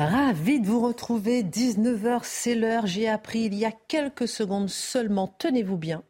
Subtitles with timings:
[0.00, 1.42] Ravi de vous retrouver.
[1.42, 2.86] 19h, c'est l'heure.
[2.86, 6.02] J'ai appris il y a quelques secondes seulement, tenez-vous bien,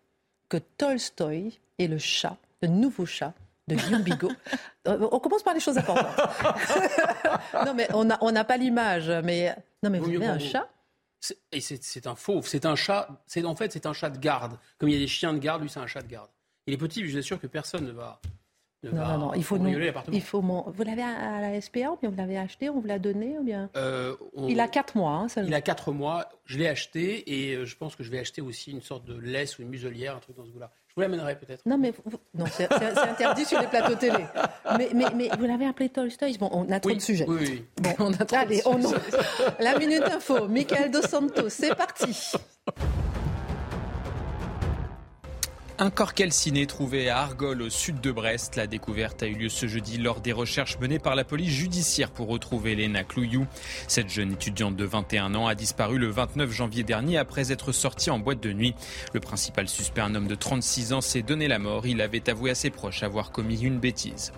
[0.49, 3.35] que Tolstoï est le chat, le nouveau chat
[3.67, 4.31] de Guillaume Bigot.
[4.89, 6.07] Euh, on commence par les choses importantes.
[7.67, 9.11] non, mais on n'a on pas l'image.
[9.23, 10.71] Mais non, mais vous avez un chat
[11.53, 14.59] et c'est un fauve, c'est un chat, c'est en fait c'est un chat de garde.
[14.79, 16.31] Comme il y a des chiens de garde, lui c'est un chat de garde.
[16.67, 18.23] Il est petit, je vous assure que personne ne va
[18.83, 19.59] non, non, non, il faut,
[20.11, 22.99] il faut Vous l'avez à la SPA ou bien vous l'avez acheté, on vous l'a
[22.99, 23.69] donné ou bien?
[23.77, 24.15] Euh,
[24.49, 25.13] Il a 4 mois.
[25.13, 28.19] Hein, il a 4 mois, je l'ai acheté et euh, je pense que je vais
[28.19, 30.71] acheter aussi une sorte de laisse ou une muselière, un truc dans ce goût-là.
[30.89, 31.65] Je vous l'amènerai peut-être.
[31.67, 31.93] Non, mais
[32.35, 34.25] non, c'est interdit sur les plateaux télé.
[34.79, 36.39] Mais, mais, mais vous l'avez appelé Tolstoy.
[36.39, 37.27] Bon, on a trop de sujets.
[37.29, 37.65] Oui, oui.
[37.83, 38.79] Bon, on a trop Allez, on...
[39.61, 42.33] La Minute Info, Michael Dos Santos, c'est parti.
[45.83, 48.57] Un corps calciné trouvé à Argol au sud de Brest.
[48.57, 52.11] La découverte a eu lieu ce jeudi lors des recherches menées par la police judiciaire
[52.11, 53.47] pour retrouver Léna Clouillou.
[53.89, 58.11] Cette jeune étudiante de 21 ans a disparu le 29 janvier dernier après être sortie
[58.11, 58.75] en boîte de nuit.
[59.15, 61.87] Le principal suspect, un homme de 36 ans, s'est donné la mort.
[61.87, 64.35] Il avait avoué à ses proches avoir commis une bêtise.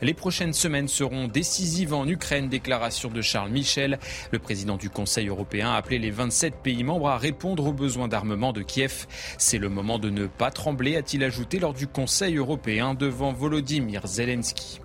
[0.00, 2.48] Les prochaines semaines seront décisives en Ukraine.
[2.48, 3.98] Déclaration de Charles Michel.
[4.30, 8.06] Le président du Conseil européen a appelé les 27 pays membres à répondre aux besoins
[8.06, 9.08] d'armement de Kiev.
[9.38, 14.06] C'est le moment de ne pas trembler a-t-il ajouté lors du Conseil européen devant Volodymyr
[14.06, 14.80] Zelensky.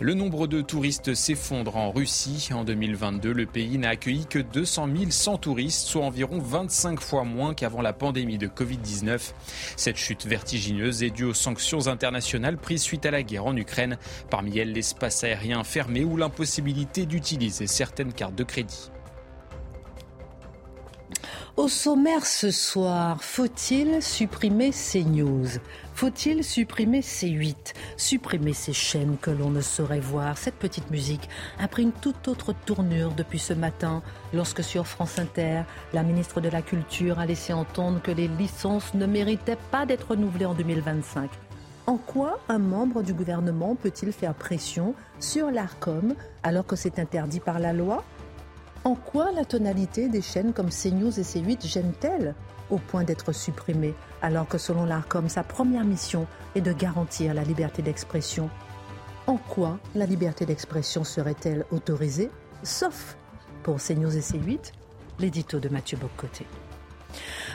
[0.00, 2.48] Le nombre de touristes s'effondre en Russie.
[2.52, 7.54] En 2022, le pays n'a accueilli que 200 100 touristes, soit environ 25 fois moins
[7.54, 9.32] qu'avant la pandémie de Covid-19.
[9.76, 13.98] Cette chute vertigineuse est due aux sanctions internationales prises suite à la guerre en Ukraine,
[14.30, 18.91] parmi elles l'espace aérien fermé ou l'impossibilité d'utiliser certaines cartes de crédit.
[21.58, 25.46] Au sommaire ce soir, faut-il supprimer ces news?
[25.92, 30.38] Faut-il supprimer ces 8 Supprimer ces chaînes que l'on ne saurait voir?
[30.38, 31.28] Cette petite musique
[31.60, 34.02] a pris une toute autre tournure depuis ce matin,
[34.32, 38.94] lorsque sur France Inter, la ministre de la Culture a laissé entendre que les licences
[38.94, 41.28] ne méritaient pas d'être renouvelées en 2025.
[41.86, 46.14] En quoi un membre du gouvernement peut-il faire pression sur l'ARCOM
[46.44, 48.04] alors que c'est interdit par la loi?
[48.84, 52.34] En quoi la tonalité des chaînes comme CNews et C8 gêne-t-elle
[52.70, 57.44] au point d'être supprimée alors que selon l'ARCOM, sa première mission est de garantir la
[57.44, 58.50] liberté d'expression?
[59.26, 62.30] En quoi la liberté d'expression serait-elle autorisée
[62.62, 63.16] Sauf
[63.62, 64.72] pour CNews et C8,
[65.20, 66.46] l'édito de Mathieu Bocoté.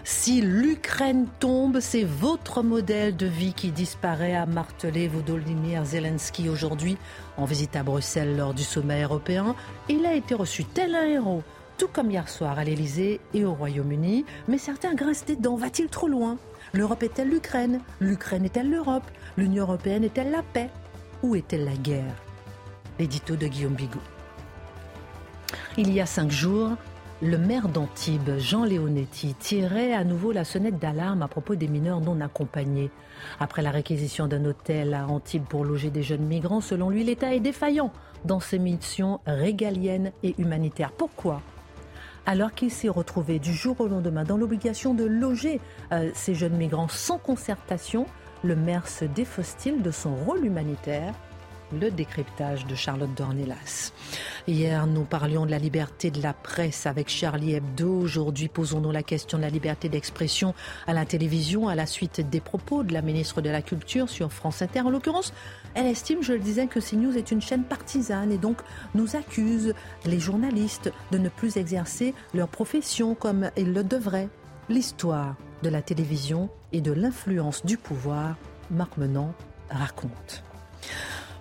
[0.03, 6.97] Si l'Ukraine tombe, c'est votre modèle de vie qui disparaît, a martelé Volodymyr Zelensky aujourd'hui
[7.37, 9.55] en visite à Bruxelles lors du sommet européen.
[9.89, 11.43] Il a été reçu tel un héros,
[11.77, 14.25] tout comme hier soir à l'Elysée et au Royaume-Uni.
[14.47, 15.57] Mais certains grincent des dents.
[15.57, 16.37] Va-t-il trop loin?
[16.73, 17.81] L'Europe est-elle l'Ukraine?
[17.99, 19.09] L'Ukraine est-elle l'Europe?
[19.37, 20.69] L'Union européenne est-elle la paix?
[21.23, 22.15] Où est-elle la guerre?
[22.99, 23.99] L'édito de Guillaume Bigot.
[25.77, 26.71] Il y a cinq jours,
[27.21, 31.99] le maire d'Antibes, Jean Leonetti, tirait à nouveau la sonnette d'alarme à propos des mineurs
[31.99, 32.91] non accompagnés.
[33.39, 37.33] Après la réquisition d'un hôtel à Antibes pour loger des jeunes migrants, selon lui, l'État
[37.33, 37.91] est défaillant
[38.25, 40.91] dans ses missions régaliennes et humanitaires.
[40.91, 41.41] Pourquoi?
[42.27, 45.59] Alors qu'il s'est retrouvé du jour au lendemain dans l'obligation de loger
[45.93, 48.05] euh, ces jeunes migrants sans concertation,
[48.43, 51.13] le maire se défausse-t-il de son rôle humanitaire?
[51.71, 53.91] Le décryptage de Charlotte Dornelas.
[54.47, 57.99] Hier, nous parlions de la liberté de la presse avec Charlie Hebdo.
[57.99, 60.53] Aujourd'hui, posons-nous la question de la liberté d'expression
[60.87, 64.31] à la télévision à la suite des propos de la ministre de la Culture sur
[64.31, 64.81] France Inter.
[64.81, 65.33] En l'occurrence,
[65.75, 68.61] elle estime, je le disais, que CNews est une chaîne partisane et donc
[68.95, 69.73] nous accuse
[70.05, 74.29] les journalistes de ne plus exercer leur profession comme ils le devraient.
[74.69, 78.35] L'histoire de la télévision et de l'influence du pouvoir,
[78.69, 79.33] Marc Menant
[79.69, 80.43] raconte.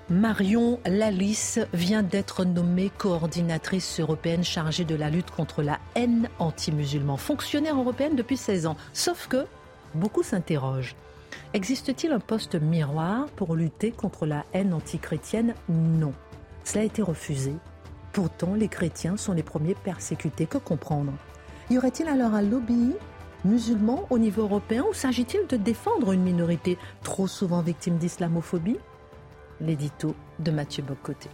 [0.09, 7.17] Marion Lalice vient d'être nommée coordinatrice européenne chargée de la lutte contre la haine anti-musulman,
[7.17, 8.77] fonctionnaire européenne depuis 16 ans.
[8.93, 9.47] Sauf que
[9.97, 10.95] beaucoup s'interrogent.
[11.55, 15.55] Existe-t-il un poste miroir pour lutter contre la haine anti-chrétienne?
[15.69, 16.13] Non.
[16.63, 17.55] Cela a été refusé.
[18.13, 20.47] Pourtant, les chrétiens sont les premiers persécutés.
[20.47, 21.15] Que comprendre?
[21.69, 22.93] Y aurait-il alors un lobby
[23.45, 28.79] musulman au niveau européen ou s'agit-il de défendre une minorité trop souvent victime d'islamophobie?
[29.61, 31.29] L'édito de Mathieu Bocoté.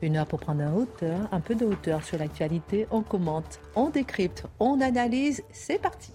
[0.00, 2.86] Une heure pour prendre un, hauteur, un peu de hauteur sur l'actualité.
[2.90, 5.42] On commente, on décrypte, on analyse.
[5.50, 6.12] C'est parti.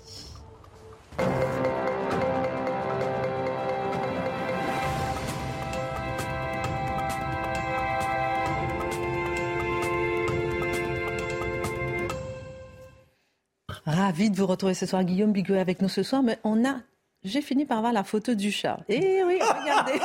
[13.86, 16.78] Ravi de vous retrouver ce soir, Guillaume Biguet avec nous ce soir, mais on a
[17.24, 18.80] j'ai fini par voir la photo du chat.
[18.90, 20.00] Eh oui, regardez.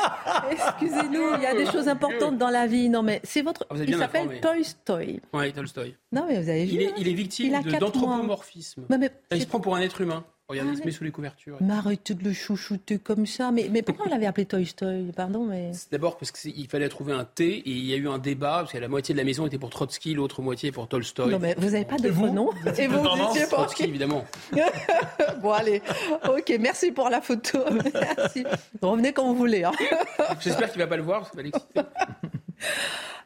[0.53, 2.89] Excusez-nous, il y a des choses importantes dans la vie.
[2.89, 3.67] Non, mais c'est votre.
[3.71, 5.21] Ah, il s'appelle Toy Story.
[5.33, 5.95] Oui, Tolstoy.
[6.13, 6.75] Non, mais vous avez vu.
[6.75, 8.87] Il est, il est victime d'anthropomorphisme.
[9.33, 10.25] Il se prend pour un être humain.
[10.49, 11.59] Regardez, il se met sous les couvertures.
[11.61, 13.51] Mais arrêtez de le chouchouter comme ça.
[13.51, 15.73] Mais, mais pourquoi on l'avait appelé Toy Story Pardon, mais.
[15.93, 18.73] D'abord parce qu'il fallait trouver un T et il y a eu un débat parce
[18.73, 21.31] que la moitié de la maison était pour Trotsky, l'autre moitié pour Tolstoy.
[21.31, 24.25] Non, mais vous n'avez pas de nom Et vous, vous étiez pour Trotsky, évidemment.
[25.43, 25.83] bon, allez.
[26.27, 27.59] Ok, merci pour la photo.
[28.17, 28.45] Merci.
[28.81, 29.65] Revenez quand vous voulez.
[29.65, 29.73] Hein.
[30.41, 31.81] J'espère qu'il ne va pas le voir, ça va l'exciter.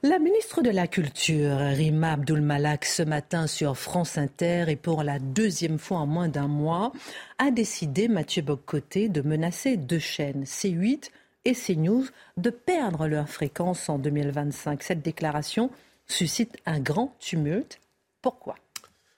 [0.05, 5.21] La ministre de la Culture, Rima Abdul-Malak, ce matin sur France Inter et pour la
[5.21, 6.93] deuxième fois en moins d'un mois,
[7.39, 11.11] a décidé, Mathieu Boccoté, de menacer deux chaînes, C8
[11.45, 12.07] et CNews,
[12.37, 14.83] de perdre leur fréquence en 2025.
[14.83, 15.71] Cette déclaration
[16.07, 17.81] suscite un grand tumulte.
[18.23, 18.57] Pourquoi?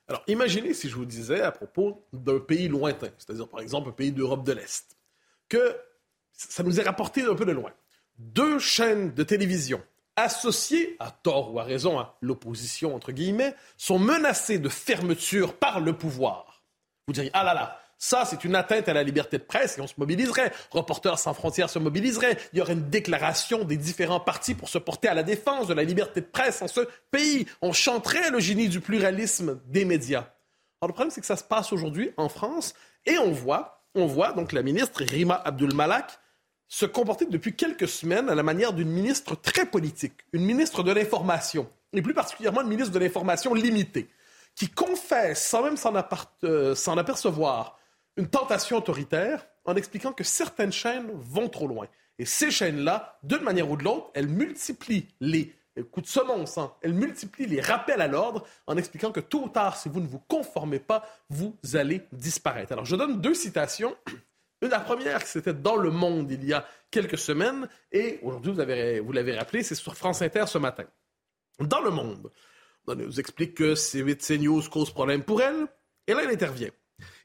[0.06, 3.92] Alors, imaginez si je vous disais à propos d'un pays lointain, c'est-à-dire par exemple un
[3.92, 4.98] pays d'Europe de l'Est,
[5.48, 5.76] que
[6.32, 7.72] ça nous est rapporté un peu de loin.
[8.18, 9.82] Deux chaînes de télévision
[10.16, 15.80] associés, à tort ou à raison, à l'opposition, entre guillemets, sont menacés de fermeture par
[15.80, 16.62] le pouvoir.
[17.06, 19.80] Vous diriez, ah là là, ça, c'est une atteinte à la liberté de presse et
[19.80, 20.52] on se mobiliserait.
[20.70, 22.36] Reporters sans frontières se mobiliserait.
[22.52, 25.74] Il y aurait une déclaration des différents partis pour se porter à la défense de
[25.74, 26.80] la liberté de presse en ce
[27.10, 27.46] pays.
[27.62, 30.26] On chanterait le génie du pluralisme des médias.
[30.80, 32.74] Alors, le problème, c'est que ça se passe aujourd'hui en France
[33.06, 36.18] et on voit, on voit donc la ministre Rima Abdul-Malak
[36.74, 40.90] se comporter depuis quelques semaines à la manière d'une ministre très politique, une ministre de
[40.90, 44.08] l'information, et plus particulièrement une ministre de l'information limitée,
[44.56, 45.76] qui confesse, sans même
[46.42, 47.78] euh, s'en apercevoir,
[48.16, 51.86] une tentation autoritaire en expliquant que certaines chaînes vont trop loin.
[52.18, 55.54] Et ces chaînes-là, d'une manière ou de l'autre, elles multiplient les
[55.92, 59.48] coups de semonce, hein, elles multiplient les rappels à l'ordre en expliquant que tôt ou
[59.48, 62.72] tard, si vous ne vous conformez pas, vous allez disparaître.
[62.72, 63.94] Alors, je donne deux citations
[64.68, 69.36] la première, c'était dans Le Monde il y a quelques semaines, et aujourd'hui, vous, l'avez
[69.36, 70.84] rappelé, c'est sur France Inter ce matin.
[71.60, 72.30] Dans Le Monde,
[72.86, 75.66] on nous explique que C8 CNews cause problème pour elle,
[76.06, 76.70] et là, elle intervient.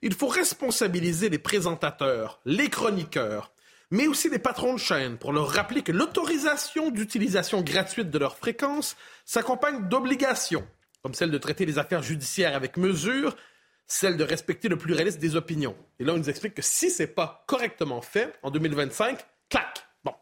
[0.01, 3.53] Il faut responsabiliser les présentateurs, les chroniqueurs,
[3.91, 8.37] mais aussi les patrons de chaîne pour leur rappeler que l'autorisation d'utilisation gratuite de leur
[8.37, 8.95] fréquence
[9.25, 10.67] s'accompagne d'obligations,
[11.03, 13.35] comme celle de traiter les affaires judiciaires avec mesure
[13.89, 15.75] celle de respecter le pluralisme des opinions.
[15.99, 19.17] Et là, on nous explique que si c'est pas correctement fait, en 2025,
[19.49, 19.83] clac.
[20.05, 20.13] Bon.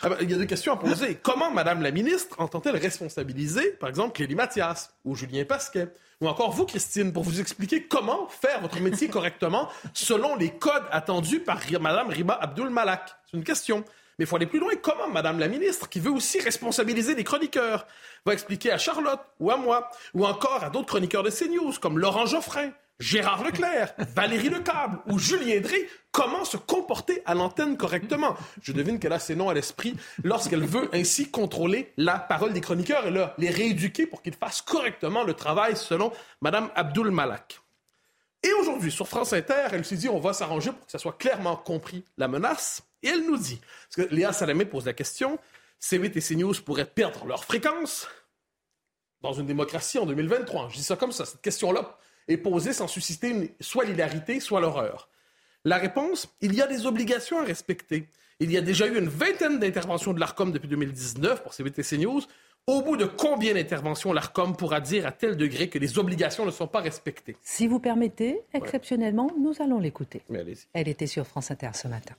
[0.00, 1.18] Ah ben, il y a des questions à poser.
[1.22, 5.88] Comment Madame la ministre entend-elle responsabiliser, par exemple, Clélie Mathias ou Julien Pasquet?
[6.22, 10.84] Ou encore vous, Christine, pour vous expliquer comment faire votre métier correctement selon les codes
[10.90, 13.84] attendus par Madame Riba Abdul Malak C'est une question.
[14.18, 14.72] Mais il faut aller plus loin.
[14.80, 17.86] Comment Madame la ministre, qui veut aussi responsabiliser les chroniqueurs,
[18.24, 21.98] va expliquer à Charlotte ou à moi, ou encore à d'autres chroniqueurs de CNews, comme
[21.98, 28.36] Laurent Geoffrin, Gérard Leclerc, Valérie Lecable ou Julien Drey comment se comporter à l'antenne correctement?
[28.60, 32.60] Je devine qu'elle a ces noms à l'esprit lorsqu'elle veut ainsi contrôler la parole des
[32.60, 37.60] chroniqueurs et les rééduquer pour qu'ils fassent correctement le travail selon Mme Abdul Malak.
[38.44, 41.16] Et aujourd'hui, sur France Inter, elle s'est dit on va s'arranger pour que ça soit
[41.16, 42.82] clairement compris la menace.
[43.02, 45.38] Et elle nous dit, parce que Léa Salamé pose la question,
[45.80, 48.08] C8 et CNews pourraient perdre leur fréquence
[49.20, 50.68] dans une démocratie en 2023.
[50.70, 51.96] Je dis ça comme ça, cette question-là
[52.28, 55.08] est posée sans susciter soit l'hilarité, soit l'horreur.
[55.64, 58.08] La réponse, il y a des obligations à respecter.
[58.40, 62.22] Il y a déjà eu une vingtaine d'interventions de l'ARCOM depuis 2019 pour CBTC News.
[62.66, 66.50] Au bout de combien d'interventions l'ARCOM pourra dire à tel degré que les obligations ne
[66.50, 67.36] sont pas respectées?
[67.42, 70.22] Si vous permettez, exceptionnellement, nous allons l'écouter.
[70.72, 72.14] Elle était sur France Inter ce matin.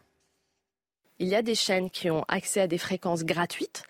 [1.20, 3.84] Il y a des chaînes qui ont accès à des fréquences gratuites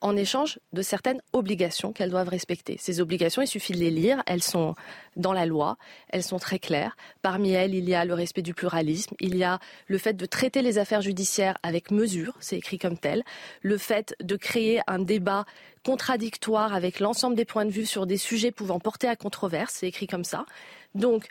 [0.00, 2.76] en échange de certaines obligations qu'elles doivent respecter.
[2.78, 4.74] Ces obligations, il suffit de les lire, elles sont
[5.16, 5.76] dans la loi,
[6.08, 6.96] elles sont très claires.
[7.22, 10.26] Parmi elles, il y a le respect du pluralisme, il y a le fait de
[10.26, 13.22] traiter les affaires judiciaires avec mesure, c'est écrit comme tel,
[13.62, 15.44] le fait de créer un débat
[15.84, 19.88] contradictoire avec l'ensemble des points de vue sur des sujets pouvant porter à controverse, c'est
[19.88, 20.46] écrit comme ça.
[20.94, 21.28] Donc,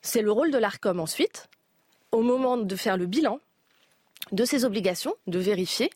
[0.00, 1.48] c'est le rôle de l'ARCOM ensuite,
[2.12, 3.40] au moment de faire le bilan
[4.32, 5.90] de ces obligations, de vérifier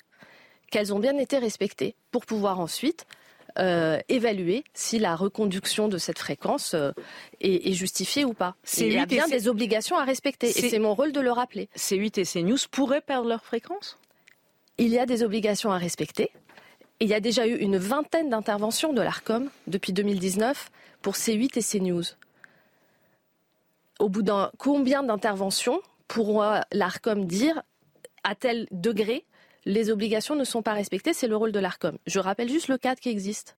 [0.70, 3.06] qu'elles ont bien été respectées pour pouvoir ensuite
[3.58, 6.92] euh, évaluer si la reconduction de cette fréquence euh,
[7.40, 8.54] est, justifiée ou pas.
[8.78, 11.68] Il y a bien des obligations à respecter et c'est mon rôle de le rappeler.
[11.76, 13.98] C8 et CNews pourraient perdre leur fréquence?
[14.78, 16.30] Il y a des obligations à respecter.
[17.00, 20.70] il y a déjà eu une vingtaine d'interventions de l'ARCOM depuis 2019
[21.02, 22.04] pour C8 et CNews.
[23.98, 27.62] Au bout d'un combien d'interventions pourra l'ARCOM dire
[28.22, 29.24] à tel degré
[29.64, 31.98] les obligations ne sont pas respectées, c'est le rôle de l'ARCOM.
[32.06, 33.56] Je rappelle juste le cadre qui existe.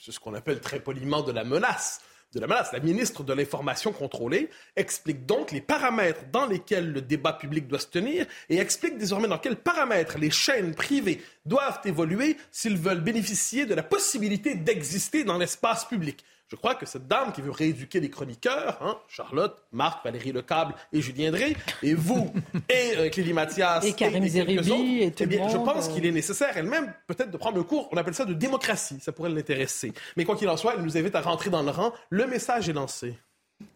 [0.00, 2.00] C'est ce qu'on appelle très poliment de la menace
[2.36, 2.72] de la menace.
[2.72, 7.78] La ministre de l'Information contrôlée explique donc les paramètres dans lesquels le débat public doit
[7.78, 13.00] se tenir et explique désormais dans quels paramètres les chaînes privées doivent évoluer s'ils veulent
[13.00, 16.24] bénéficier de la possibilité d'exister dans l'espace public.
[16.48, 20.74] Je crois que cette dame qui veut rééduquer les chroniqueurs, hein, Charlotte, Marc, Valérie Lecable
[20.92, 22.32] et Julien Drey, et vous,
[22.68, 26.12] et euh, Clélie Mathias, et Karim et, Zeribi, et eh bien, je pense qu'il est
[26.12, 29.92] nécessaire elle-même peut-être de prendre un cours, on appelle ça de démocratie, ça pourrait l'intéresser.
[30.16, 31.92] Mais quoi qu'il en soit, elle nous invite à rentrer dans le rang.
[32.10, 33.18] Le message est lancé.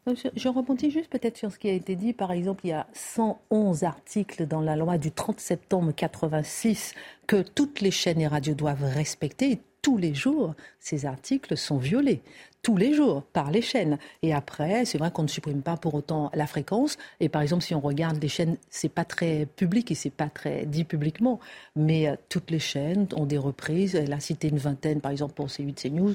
[0.07, 2.13] Je, je rebondis juste peut-être sur ce qui a été dit.
[2.13, 6.95] Par exemple, il y a 111 articles dans la loi du 30 septembre 86
[7.27, 9.53] que toutes les chaînes et radios doivent respecter.
[9.53, 12.23] Et tous les jours, ces articles sont violés
[12.63, 13.99] tous les jours par les chaînes.
[14.23, 16.97] Et après, c'est vrai qu'on ne supprime pas pour autant la fréquence.
[17.21, 20.29] Et par exemple, si on regarde les chaînes, c'est pas très public et c'est pas
[20.29, 21.41] très dit publiquement,
[21.77, 23.95] mais euh, toutes les chaînes ont des reprises.
[23.95, 26.15] Elle a cité une vingtaine, par exemple pour C8, CNews.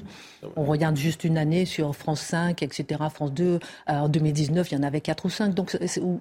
[0.56, 3.44] On regarde juste une année sur France 5, etc., France 2.
[3.44, 5.76] Euh, en 2019, il y en avait quatre ou cinq, donc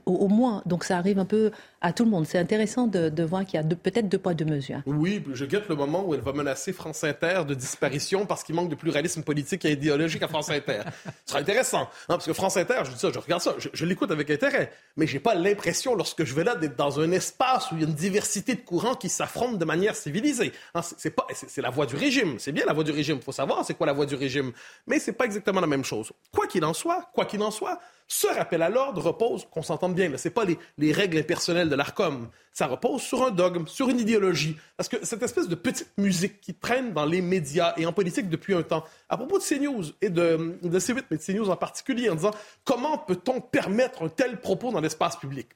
[0.05, 0.61] au, moins.
[0.65, 1.51] Donc ça arrive un peu
[1.81, 2.25] à tout le monde.
[2.25, 4.81] C'est intéressant de, voir qu'il y a peut-être deux poids deux mesures.
[4.85, 8.55] Oui, je guette le moment où elle va menacer France Inter de disparition parce qu'il
[8.55, 10.81] manque de pluralisme politique et idéologique à France Inter.
[11.25, 11.81] Ce sera intéressant.
[11.81, 14.71] Hein, parce que France Inter, je dis ça, je regarde ça, je, l'écoute avec intérêt.
[14.97, 17.85] Mais j'ai pas l'impression, lorsque je vais là, d'être dans un espace où il y
[17.85, 20.51] a une diversité de courants qui s'affrontent de manière civilisée.
[20.73, 22.39] Hein, c'est pas, c'est la voie du régime.
[22.39, 23.21] C'est bien la voie du régime.
[23.21, 24.51] Faut savoir c'est quoi la voie du régime.
[24.87, 26.11] Mais c'est pas exactement la même chose.
[26.31, 29.95] Quoi qu'il en soit, quoi qu'il en soit, ce rappel à l'ordre repose, qu'on s'entende
[29.95, 30.45] bien, ce n'est pas
[30.77, 32.29] les, règles impersonnelles de l'ARCOM.
[32.53, 34.57] Ça repose sur un dogme, sur une idéologie.
[34.77, 38.29] Parce que cette espèce de petite musique qui traîne dans les médias et en politique
[38.29, 41.57] depuis un temps, à propos de CNews et de, de C8, mais de CNews en
[41.57, 42.31] particulier, en disant
[42.63, 45.47] comment peut-on permettre un tel propos dans l'espace public?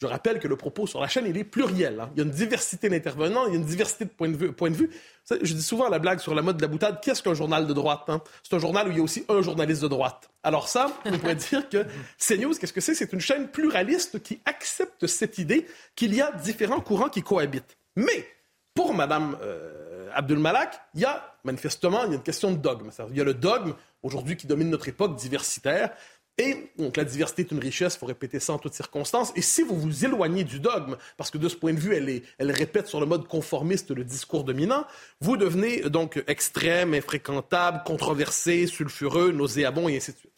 [0.00, 2.00] Je rappelle que le propos sur la chaîne, il est pluriel.
[2.00, 2.10] Hein.
[2.14, 4.90] Il y a une diversité d'intervenants, il y a une diversité de points de vue.
[5.30, 7.72] Je dis souvent la blague sur la mode de la boutade, qu'est-ce qu'un journal de
[7.72, 8.20] droite hein?
[8.42, 10.30] C'est un journal où il y a aussi un journaliste de droite.
[10.42, 11.86] Alors ça, on pourrait dire que
[12.18, 12.94] CNews, qu'est-ce que c'est?
[12.94, 17.78] C'est une chaîne pluraliste qui accepte cette idée qu'il y a différents courants qui cohabitent.
[17.96, 18.26] Mais
[18.74, 22.56] pour Mme euh, Abdul Malak, il y a manifestement il y a une question de
[22.56, 22.90] dogme.
[23.10, 25.90] Il y a le dogme aujourd'hui qui domine notre époque diversitaire.
[26.36, 29.32] Et donc la diversité est une richesse, il faut répéter ça en toutes circonstances.
[29.36, 32.50] Et si vous vous éloignez du dogme, parce que de ce point de vue, elle,
[32.50, 34.84] répète sur le mode conformiste le discours dominant,
[35.20, 40.32] vous devenez donc extrême, infréquentable, controversé, sulfureux, nauséabond et ainsi de suite.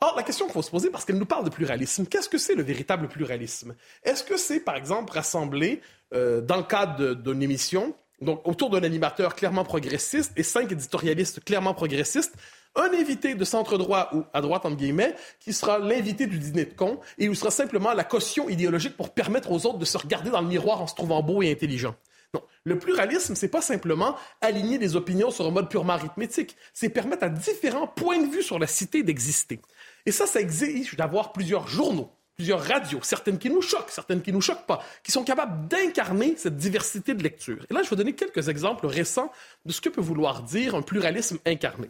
[0.00, 2.36] Or, la question qu'il faut se poser, parce qu'elle nous parle de pluralisme, qu'est-ce que
[2.36, 3.74] c'est le véritable pluralisme?
[4.02, 5.80] Est-ce que c'est, par exemple, rassembler
[6.12, 11.42] euh, dans le cadre d'une émission, donc autour d'un animateur clairement progressiste et cinq éditorialistes
[11.44, 12.34] clairement progressistes,
[12.76, 16.64] un invité de centre droit ou à droite, entre guillemets, qui sera l'invité du dîner
[16.64, 19.98] de con et où sera simplement la caution idéologique pour permettre aux autres de se
[19.98, 21.94] regarder dans le miroir en se trouvant beau et intelligent.
[22.34, 22.42] Non.
[22.64, 26.56] Le pluralisme, c'est pas simplement aligner les opinions sur un mode purement arithmétique.
[26.72, 29.60] C'est permettre à différents points de vue sur la cité d'exister.
[30.04, 34.32] Et ça, ça exige d'avoir plusieurs journaux, plusieurs radios, certaines qui nous choquent, certaines qui
[34.32, 37.64] nous choquent pas, qui sont capables d'incarner cette diversité de lecture.
[37.70, 39.30] Et là, je vais donner quelques exemples récents
[39.64, 41.88] de ce que peut vouloir dire un pluralisme incarné.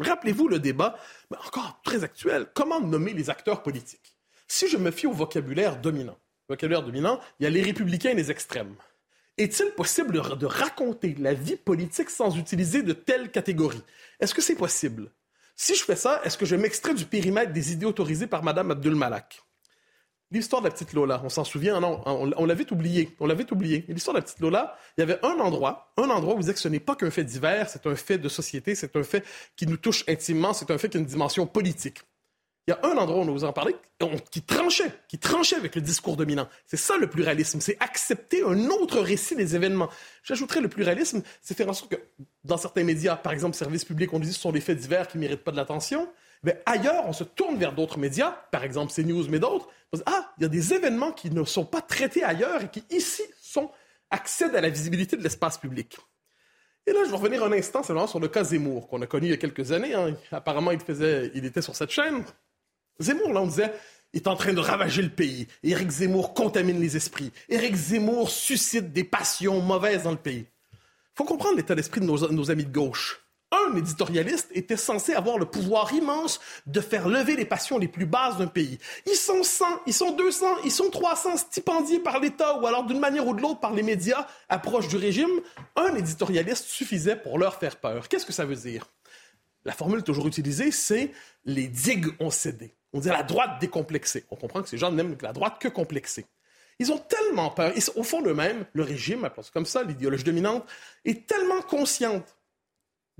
[0.00, 0.96] Rappelez-vous le débat,
[1.30, 4.16] mais encore très actuel, comment nommer les acteurs politiques?
[4.48, 8.14] Si je me fie au vocabulaire dominant, vocabulaire dominant, il y a les républicains et
[8.14, 8.74] les extrêmes.
[9.38, 13.82] Est-il possible de raconter la vie politique sans utiliser de telles catégories?
[14.18, 15.10] Est-ce que c'est possible?
[15.54, 18.70] Si je fais ça, est-ce que je m'extrais du périmètre des idées autorisées par Mme
[18.70, 19.42] Abdul Malak?
[20.32, 23.84] L'histoire de la petite Lola, on s'en souvient, non, on, l'avait oublié, on l'avait oublié.
[23.88, 26.54] L'histoire de la petite Lola, il y avait un endroit, un endroit où vous disait
[26.54, 29.24] que ce n'est pas qu'un fait divers, c'est un fait de société, c'est un fait
[29.56, 32.02] qui nous touche intimement, c'est un fait qui a une dimension politique.
[32.68, 33.74] Il y a un endroit où on nous en parler
[34.30, 36.48] qui tranchait, qui tranchait avec le discours dominant.
[36.66, 39.88] C'est ça le pluralisme, c'est accepter un autre récit des événements.
[40.22, 42.00] J'ajouterais le pluralisme, c'est faire en sorte que
[42.44, 45.08] dans certains médias, par exemple services publics, on dit que ce sont des faits divers
[45.08, 46.08] qui ne méritent pas de l'attention.
[46.42, 49.68] Mais ailleurs, on se tourne vers d'autres médias, par exemple CNews, mais d'autres.
[50.06, 53.22] Ah, il y a des événements qui ne sont pas traités ailleurs et qui, ici,
[53.40, 53.70] sont,
[54.10, 55.96] accèdent à la visibilité de l'espace public.
[56.86, 59.26] Et là, je vais revenir un instant seulement sur le cas Zemmour, qu'on a connu
[59.26, 59.94] il y a quelques années.
[59.94, 60.16] Hein.
[60.32, 62.24] Apparemment, il, faisait, il était sur cette chaîne.
[63.00, 63.72] Zemmour, là, on disait,
[64.12, 65.46] est en train de ravager le pays.
[65.62, 67.32] Éric Zemmour contamine les esprits.
[67.48, 70.46] Éric Zemmour suscite des passions mauvaises dans le pays.
[70.72, 73.20] Il faut comprendre l'état d'esprit de nos amis de gauche.
[73.52, 78.06] Un éditorialiste était censé avoir le pouvoir immense de faire lever les passions les plus
[78.06, 78.78] basses d'un pays.
[79.06, 83.00] Ils sont 100, ils sont 200, ils sont 300 stipendiés par l'État ou alors d'une
[83.00, 85.40] manière ou de l'autre par les médias approches du régime.
[85.76, 88.08] Un éditorialiste suffisait pour leur faire peur.
[88.08, 88.86] Qu'est-ce que ça veut dire?
[89.64, 91.12] La formule toujours utilisée, c'est
[91.44, 92.74] les digues ont cédé.
[92.92, 94.24] On dit la droite décomplexée.
[94.30, 96.26] On comprend que ces gens n'aiment la droite que complexée.
[96.78, 97.74] Ils ont tellement peur.
[97.96, 100.66] au fond d'eux-mêmes, le régime, appelons comme ça, l'idéologie dominante,
[101.04, 102.36] est tellement consciente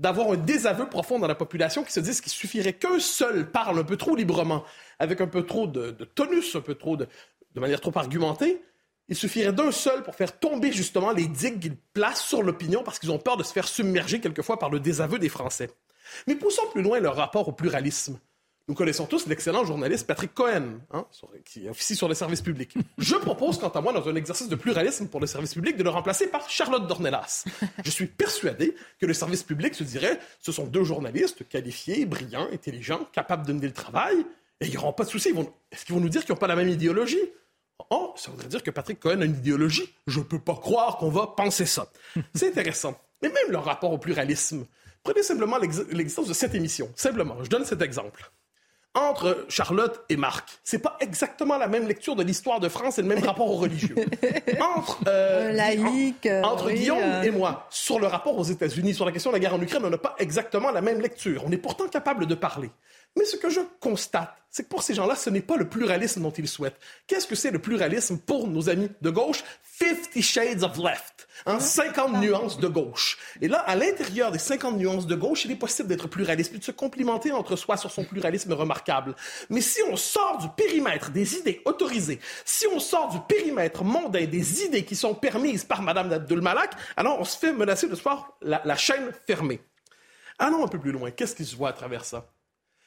[0.01, 3.77] d'avoir un désaveu profond dans la population qui se disent qu'il suffirait qu'un seul parle
[3.77, 4.65] un peu trop librement,
[4.97, 7.07] avec un peu trop de, tonus, un peu trop de,
[7.53, 8.63] de manière trop argumentée.
[9.09, 12.97] Il suffirait d'un seul pour faire tomber justement les digues qu'ils placent sur l'opinion parce
[12.97, 15.69] qu'ils ont peur de se faire submerger quelquefois par le désaveu des Français.
[16.25, 18.19] Mais poussons plus loin leur rapport au pluralisme.
[18.67, 21.05] Nous connaissons tous l'excellent journaliste Patrick Cohen, hein,
[21.43, 22.73] qui officie sur les services publics.
[22.97, 25.83] Je propose, quant à moi, dans un exercice de pluralisme pour le service public, de
[25.83, 27.45] le remplacer par Charlotte Dornelas.
[27.83, 32.47] Je suis persuadé que le service public se dirait ce sont deux journalistes qualifiés, brillants,
[32.53, 34.25] intelligents, capables de mener le travail,
[34.61, 35.33] et ils n'auront pas de soucis.
[35.71, 37.31] Est-ce qu'ils vont nous dire qu'ils n'ont pas la même idéologie?
[37.89, 39.91] Oh, ça voudrait dire que Patrick Cohen a une idéologie.
[40.05, 41.91] Je ne peux pas croire qu'on va penser ça.
[42.35, 42.95] C'est intéressant.
[43.23, 44.65] Mais même leur rapport au pluralisme.
[45.03, 46.91] Prenez simplement l'existence de cette émission.
[46.95, 48.31] Simplement, je donne cet exemple
[48.93, 50.59] entre Charlotte et Marc.
[50.63, 53.55] C'est pas exactement la même lecture de l'histoire de France et le même rapport aux
[53.57, 53.95] religieux.
[54.75, 57.23] Entre, euh, laïque, euh, entre Guillaume euh.
[57.23, 59.83] et moi, sur le rapport aux États-Unis, sur la question de la guerre en Ukraine,
[59.85, 61.43] on n'a pas exactement la même lecture.
[61.45, 62.69] On est pourtant capable de parler.
[63.17, 66.21] Mais ce que je constate, c'est que pour ces gens-là, ce n'est pas le pluralisme
[66.21, 66.79] dont ils souhaitent.
[67.07, 69.43] Qu'est-ce que c'est le pluralisme pour nos amis de gauche?
[69.63, 71.27] Fifty Shades of Left.
[71.45, 73.17] Hein, 50 nuances de gauche.
[73.41, 76.63] Et là, à l'intérieur des 50 nuances de gauche, il est possible d'être pluraliste, de
[76.63, 79.15] se complimenter entre soi sur son pluralisme remarquable.
[79.49, 84.25] Mais si on sort du périmètre des idées autorisées, si on sort du périmètre mondain
[84.25, 88.03] des idées qui sont permises par Mme Abdul-Malak, alors on se fait menacer de se
[88.03, 89.61] voir la, la chaîne fermée.
[90.37, 91.09] Allons un peu plus loin.
[91.09, 92.31] Qu'est-ce qui se voit à travers ça?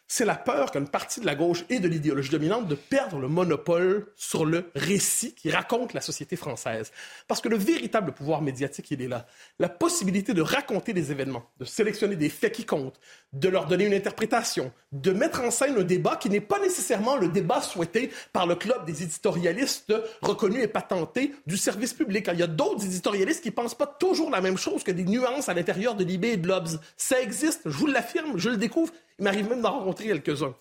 [0.07, 3.29] C'est la peur qu'une partie de la gauche et de l'idéologie dominante de perdre le
[3.29, 6.93] monopole sur le récit qui raconte la société française.
[7.27, 9.27] Parce que le véritable pouvoir médiatique, il est là.
[9.59, 13.01] La possibilité de raconter des événements, de sélectionner des faits qui comptent,
[13.33, 17.17] de leur donner une interprétation, de mettre en scène un débat qui n'est pas nécessairement
[17.17, 22.29] le débat souhaité par le club des éditorialistes reconnus et patentés du service public.
[22.33, 25.05] Il y a d'autres éditorialistes qui ne pensent pas toujours la même chose que des
[25.05, 26.79] nuances à l'intérieur de l'IB et de l'Obs.
[26.97, 30.55] Ça existe, je vous l'affirme, je le découvre, il m'arrive même d'en rencontrer quelques-uns.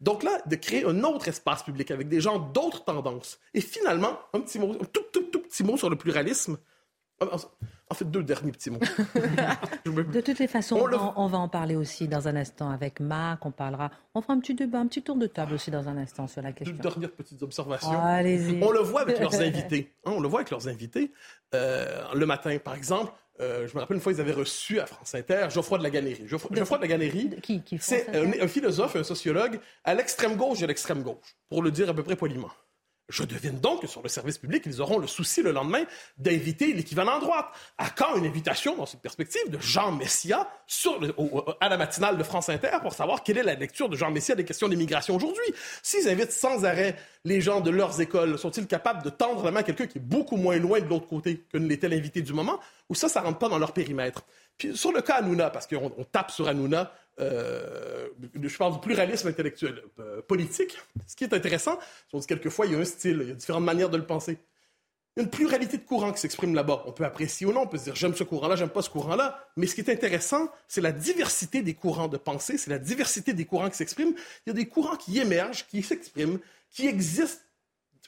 [0.00, 3.38] Donc là, de créer un autre espace public avec des gens d'autres tendances.
[3.54, 6.58] Et finalement, un petit mot, un tout, tout, tout petit mot sur le pluralisme.
[7.88, 8.78] En fait, deux derniers petits mots.
[9.86, 10.76] De toutes les façons,
[11.16, 13.46] on, va en parler aussi dans un instant avec Marc.
[13.46, 15.96] On parlera, on fera un petit débat, un petit tour de table aussi dans un
[15.96, 16.76] instant sur la question.
[16.76, 17.98] Deux dernières petites observations.
[17.98, 18.62] allez-y.
[18.62, 19.94] On le voit avec leurs invités.
[20.04, 21.12] Hein, on le voit avec leurs invités.
[21.54, 24.86] Euh, le matin, par exemple, euh, je me rappelle une fois, ils avaient reçu à
[24.86, 26.26] France Inter Geoffroy de la Ganérie.
[26.26, 30.66] Geoffroy de, la Ganérie, qui, c'est un, philosophe, un sociologue à l'extrême gauche et à
[30.66, 32.50] l'extrême gauche, pour le dire à peu près poliment.
[33.08, 35.84] Je devine donc que sur le service public, ils auront le souci le lendemain
[36.18, 37.46] d'inviter l'équivalent droite.
[37.78, 40.98] À quand une invitation, dans cette perspective, de Jean Messia sur
[41.60, 44.34] à la matinale de France Inter pour savoir quelle est la lecture de Jean Messia
[44.34, 45.54] des questions d'immigration aujourd'hui?
[45.82, 49.60] S'ils invitent sans arrêt les gens de leurs écoles, sont-ils capables de tendre la main
[49.60, 52.32] à quelqu'un qui est beaucoup moins loin de l'autre côté que ne l'était l'invité du
[52.32, 52.58] moment?
[52.88, 54.24] Ou ça, ça rentre pas dans leur périmètre?
[54.58, 58.08] Puis sur le cas Hanouna, parce qu'on tape sur Hanouna, euh,
[58.40, 60.76] je parle du pluralisme intellectuel euh, politique.
[61.06, 61.78] Ce qui est intéressant,
[62.10, 64.06] c'est que quelquefois, il y a un style, il y a différentes manières de le
[64.06, 64.38] penser.
[65.16, 66.82] Il y a une pluralité de courants qui s'exprime là-bas.
[66.86, 68.90] On peut apprécier ou non, on peut se dire j'aime ce courant-là, j'aime pas ce
[68.90, 69.48] courant-là.
[69.56, 73.32] Mais ce qui est intéressant, c'est la diversité des courants de pensée, c'est la diversité
[73.32, 74.12] des courants qui s'expriment.
[74.44, 76.38] Il y a des courants qui émergent, qui s'expriment,
[76.70, 77.45] qui existent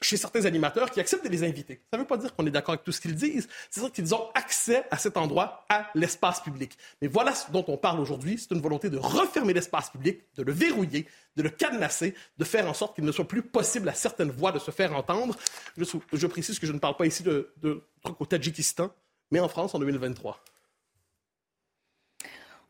[0.01, 1.81] chez certains animateurs qui acceptent de les inviter.
[1.91, 3.91] Ça ne veut pas dire qu'on est d'accord avec tout ce qu'ils disent, c'est dire
[3.91, 6.77] qu'ils ont accès à cet endroit, à l'espace public.
[7.01, 10.43] Mais voilà ce dont on parle aujourd'hui, c'est une volonté de refermer l'espace public, de
[10.43, 13.93] le verrouiller, de le cadenasser, de faire en sorte qu'il ne soit plus possible à
[13.93, 15.35] certaines voix de se faire entendre.
[15.77, 18.91] Je, précise que je ne parle pas ici de, de trucs au Tadjikistan,
[19.31, 20.43] mais en France en 2023.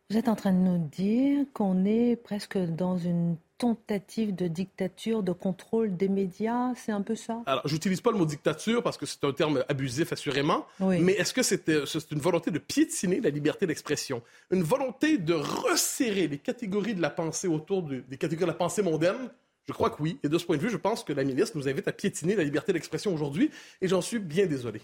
[0.10, 5.22] Vous êtes en train de nous dire qu'on est presque dans une tentative de dictature,
[5.22, 7.44] de contrôle des médias, c'est un peu ça?
[7.46, 11.34] Alors, j'utilise pas le mot dictature parce que c'est un terme abusif assurément, mais est-ce
[11.34, 16.96] que c'est une volonté de piétiner la liberté d'expression, une volonté de resserrer les catégories
[16.96, 19.30] de la pensée autour des catégories de la pensée mondaine?
[19.68, 20.18] Je crois que oui.
[20.24, 22.36] Et de ce point de vue, je pense que la ministre nous invite à piétiner
[22.36, 24.82] la liberté d'expression aujourd'hui, et j'en suis bien désolé.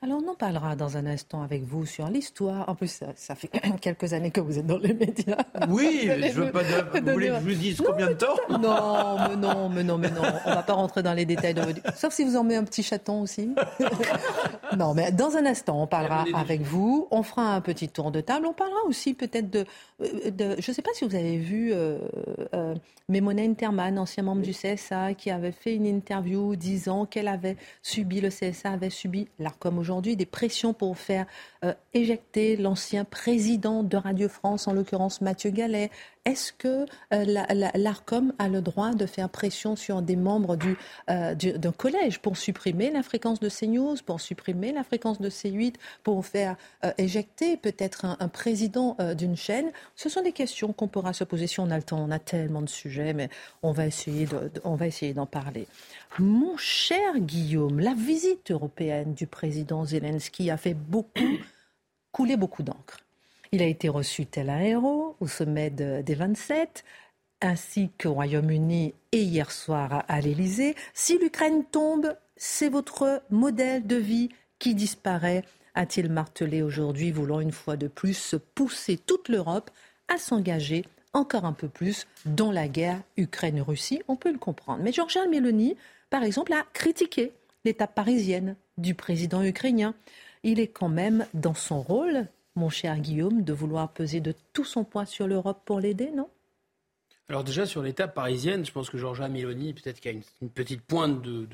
[0.00, 2.68] Alors on en parlera dans un instant avec vous sur l'histoire.
[2.68, 3.48] En plus, ça, fait
[3.80, 5.38] quelques années que vous êtes dans les médias.
[5.68, 6.62] Oui, je veux pas.
[6.62, 10.10] vous voulez que je vous dise combien de temps Non, mais non, mais non, mais
[10.10, 10.22] non.
[10.46, 11.96] On va pas rentrer dans les détails de votre...
[11.96, 13.52] Sauf si vous en mettez un petit chaton aussi.
[14.76, 17.08] non, mais dans un instant, on parlera avec vous.
[17.10, 18.46] On fera un petit tour de table.
[18.46, 19.66] On parlera aussi peut-être de,
[19.98, 21.98] de, Je ne sais pas si vous avez vu euh,
[22.54, 22.76] euh,
[23.08, 28.20] Mémona Interman, ancien membre du CSA, qui avait fait une interview disant qu'elle avait subi,
[28.20, 31.26] le CSA avait subi l'ARCOM aujourd'hui des pressions pour faire
[31.64, 35.90] euh, éjecter l'ancien président de Radio France, en l'occurrence Mathieu Gallet.
[36.28, 40.58] Est-ce que euh, l'ARCOM a le droit de faire pression sur des membres
[41.08, 45.76] euh, d'un collège pour supprimer la fréquence de CNews, pour supprimer la fréquence de C8,
[46.02, 46.56] pour faire
[46.98, 49.70] éjecter peut-être un, président d'une chaîne?
[49.96, 52.04] Ce sont des questions qu'on pourra se poser si on a le temps.
[52.06, 53.30] On a tellement de sujets, mais
[53.62, 54.28] on va essayer
[54.64, 55.66] on va essayer d'en parler.
[56.18, 61.38] Mon cher Guillaume, la visite européenne du président Zelensky a fait beaucoup,
[62.12, 62.98] couler beaucoup d'encre.
[63.52, 66.84] Il a été reçu tel un héros au sommet des 27,
[67.40, 70.74] ainsi qu'au Royaume-Uni et hier soir à l'Élysée.
[70.94, 77.52] Si l'Ukraine tombe, c'est votre modèle de vie qui disparaît, a-t-il martelé aujourd'hui, voulant une
[77.52, 79.70] fois de plus pousser toute l'Europe
[80.08, 80.84] à s'engager
[81.14, 84.02] encore un peu plus dans la guerre Ukraine-Russie.
[84.08, 84.82] On peut le comprendre.
[84.82, 85.76] Mais Georgia Meloni
[86.10, 87.32] par exemple, a critiqué
[87.64, 89.94] l'étape parisienne du président ukrainien.
[90.42, 92.26] Il est quand même dans son rôle,
[92.58, 96.28] mon cher Guillaume, de vouloir peser de tout son poids sur l'Europe pour l'aider, non?
[97.30, 100.50] Alors déjà, sur l'étape parisienne, je pense que Georgia Meloni, peut-être qu'il y a une,
[100.50, 101.48] petite pointe de,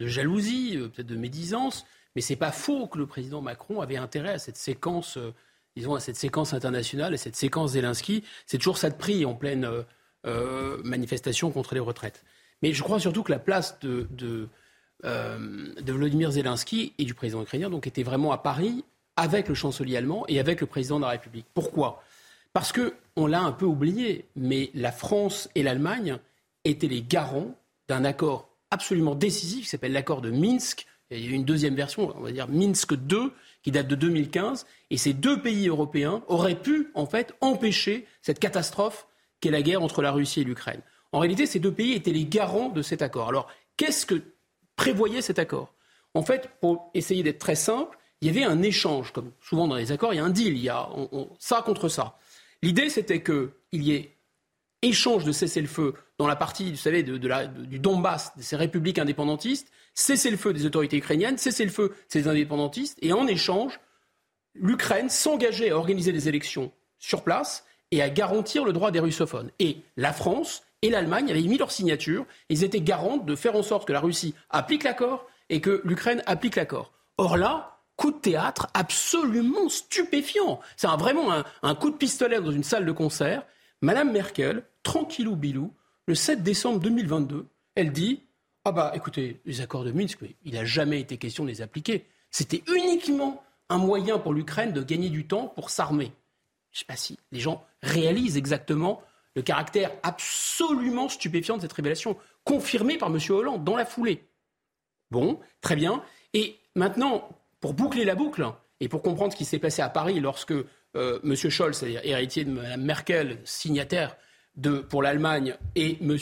[0.00, 4.32] jalousie, euh, peut-être de médisance, mais c'est pas faux que le président Macron avait intérêt
[4.32, 5.32] à cette séquence, euh,
[5.76, 8.22] disons, à cette séquence internationale, à cette séquence Zelensky.
[8.46, 9.68] C'est toujours ça de prix en pleine
[10.26, 12.22] euh, manifestation contre les retraites.
[12.62, 14.48] Mais je crois surtout que la place de, de,
[15.86, 18.84] Vladimir Zelensky et du président ukrainien donc, était vraiment à Paris
[19.16, 21.46] avec le chancelier allemand et avec le président de la République.
[21.54, 22.02] Pourquoi?
[22.52, 26.18] Parce qu'on l'a un peu oublié, mais la France et l'Allemagne
[26.64, 27.54] étaient les garants
[27.88, 30.86] d'un accord absolument décisif qui s'appelle l'accord de Minsk.
[31.10, 33.30] Il y a une deuxième version, on va dire Minsk II,
[33.62, 34.66] qui date de 2015.
[34.90, 39.06] Et ces deux pays européens auraient pu, en fait, empêcher cette catastrophe
[39.40, 40.80] qu'est la guerre entre la Russie et l'Ukraine.
[41.12, 43.28] En réalité, ces deux pays étaient les garants de cet accord.
[43.28, 44.22] Alors, qu'est-ce que
[44.76, 45.72] prévoyait cet accord?
[46.14, 49.74] En fait, pour essayer d'être très simple, il y avait un échange, comme souvent dans
[49.74, 50.88] les accords, il y a un deal, il y a
[51.38, 52.16] ça contre ça.
[52.62, 54.16] L'idée, c'était qu'il y ait
[54.80, 60.54] échange de cessez-le-feu dans la partie, vous savez, du Donbass, de ces républiques indépendantistes, cessez-le-feu
[60.54, 63.78] des autorités ukrainiennes, cessez-le-feu de ces indépendantistes, et en échange,
[64.54, 69.50] l'Ukraine s'engageait à organiser des élections sur place et à garantir le droit des russophones.
[69.58, 72.24] Et la France et l'Allemagne avaient mis leur signature.
[72.48, 76.22] Ils étaient garants de faire en sorte que la Russie applique l'accord et que l'Ukraine
[76.24, 76.92] applique l'accord.
[77.18, 80.60] Or là, coup de théâtre absolument stupéfiant.
[80.76, 83.44] C'est vraiment un, coup de pistolet dans une salle de concert.
[83.80, 85.72] Madame Merkel, tranquillou bilou,
[86.06, 88.22] le 7 décembre 2022, elle dit
[88.64, 92.06] Ah bah écoutez, les accords de Minsk, il n'a jamais été question de les appliquer.
[92.30, 96.12] C'était uniquement un moyen pour l'Ukraine de gagner du temps pour s'armer.
[96.72, 99.02] Je ne sais pas si les gens réalisent exactement
[99.36, 103.18] le caractère absolument stupéfiant de cette révélation, confirmée par M.
[103.30, 104.28] Hollande dans la foulée.
[105.10, 106.02] Bon, très bien.
[106.32, 107.28] Et maintenant,
[107.64, 108.44] pour boucler la boucle,
[108.78, 111.34] et pour comprendre ce qui s'est passé à Paris lorsque euh, M.
[111.34, 114.18] Scholz, héritier de Mme Merkel, signataire
[114.54, 116.14] de, pour l'Allemagne, et M.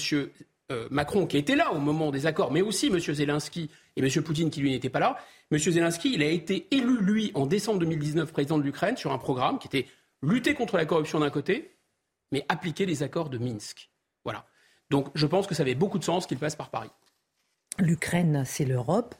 [0.70, 3.00] Euh, Macron, qui était là au moment des accords, mais aussi M.
[3.00, 4.22] Zelensky et M.
[4.22, 5.18] Poutine, qui lui n'était pas là,
[5.50, 5.58] M.
[5.58, 9.58] Zelensky, il a été élu, lui, en décembre 2019, président de l'Ukraine, sur un programme
[9.58, 9.88] qui était
[10.22, 11.72] lutter contre la corruption d'un côté
[12.30, 13.90] mais appliquer les accords de Minsk.
[14.22, 14.46] Voilà.
[14.90, 16.90] Donc je pense que ça avait beaucoup de sens qu'il passe par Paris.
[17.80, 19.16] L'Ukraine, c'est l'Europe.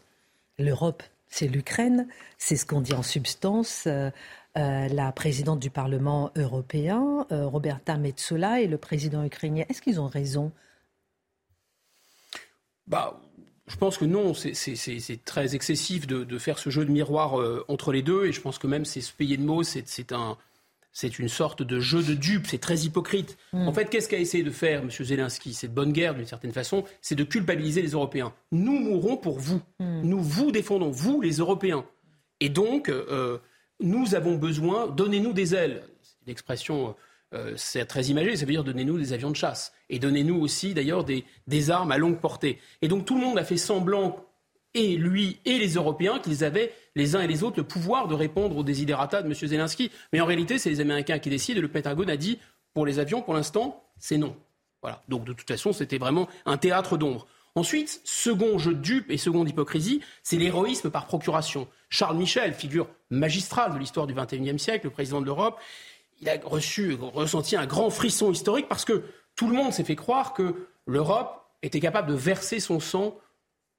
[0.57, 2.07] L'Europe, c'est l'Ukraine.
[2.39, 3.85] C'est ce qu'on dit en substance.
[3.87, 4.11] Euh,
[4.59, 9.65] euh, la présidente du Parlement européen, euh, Roberta Metsola, et le président ukrainien.
[9.71, 10.53] Est-ce qu'ils ont raison?
[12.87, 13.19] Bah,
[13.67, 14.35] Je pense que non.
[14.35, 17.35] C'est très excessif de, faire ce jeu de miroir
[17.69, 18.27] entre les deux.
[18.27, 20.37] Et je pense que même c'est se payer de mots, c'est un
[20.93, 23.39] c'est une sorte de jeu de dupes, c'est très hypocrite.
[23.53, 23.67] Hmm.
[23.67, 24.91] En fait, qu'est-ce qu'a essayé de faire M.
[24.91, 28.35] Zelensky C'est de bonne guerre d'une certaine façon, c'est de culpabiliser les Européens.
[28.53, 29.61] Nous mourrons pour vous.
[29.81, 30.03] Hmm.
[30.03, 31.85] Nous vous défendons, vous les Européens.
[32.41, 33.39] Et donc, euh,
[33.81, 35.83] nous avons besoin, donnez-nous des ailes.
[36.03, 36.95] C'est une expression,
[37.33, 39.73] euh, c'est très imagé, ça veut dire donnez-nous des avions de chasse.
[39.89, 42.59] Et donnez-nous aussi d'ailleurs des, des armes à longue portée.
[42.83, 44.25] Et donc tout le monde a fait semblant
[44.75, 48.15] et lui et les Européens qu'ils avaient les uns et les autres le pouvoir de
[48.15, 49.35] répondre aux désidératas de M.
[49.35, 49.91] Zelensky.
[50.13, 52.39] Mais en réalité, c'est les Américains qui décident et le Pentagone a dit
[52.75, 54.35] pour les avions, pour l'instant, c'est non.
[54.81, 55.03] Voilà.
[55.09, 57.27] Donc de toute façon, c'était vraiment un théâtre d'ombre.
[57.55, 61.69] Ensuite, second jeu de dupe et seconde hypocrisie, c'est l'héroïsme par procuration.
[61.91, 65.61] Charles Michel, figure magistrale de l'histoire du XXIe siècle, le président de l'Europe,
[66.23, 69.03] il a reçu, ressenti un grand frisson historique parce que
[69.37, 73.19] tout le monde s'est fait croire que l'Europe était capable de verser son sang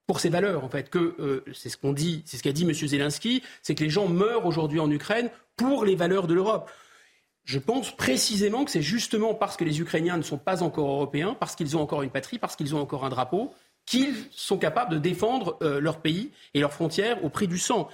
[0.07, 0.89] pour ses valeurs, en fait.
[0.89, 2.73] Que euh, c'est ce qu'on dit, c'est ce qu'a dit M.
[2.73, 6.69] Zelensky, c'est que les gens meurent aujourd'hui en Ukraine pour les valeurs de l'Europe.
[7.45, 11.35] Je pense précisément que c'est justement parce que les Ukrainiens ne sont pas encore européens,
[11.37, 13.53] parce qu'ils ont encore une patrie, parce qu'ils ont encore un drapeau,
[13.85, 17.89] qu'ils sont capables de défendre euh, leur pays et leurs frontières au prix du sang.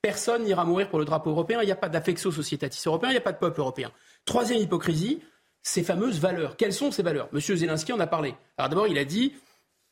[0.00, 1.60] Personne n'ira mourir pour le drapeau européen.
[1.62, 3.90] Il n'y a pas d'affectio societatis européen, il n'y a pas de peuple européen.
[4.24, 5.20] Troisième hypocrisie,
[5.62, 6.56] ces fameuses valeurs.
[6.56, 7.28] Quelles sont ces valeurs?
[7.32, 8.34] Monsieur Zelensky en a parlé.
[8.56, 9.34] Alors d'abord, il a dit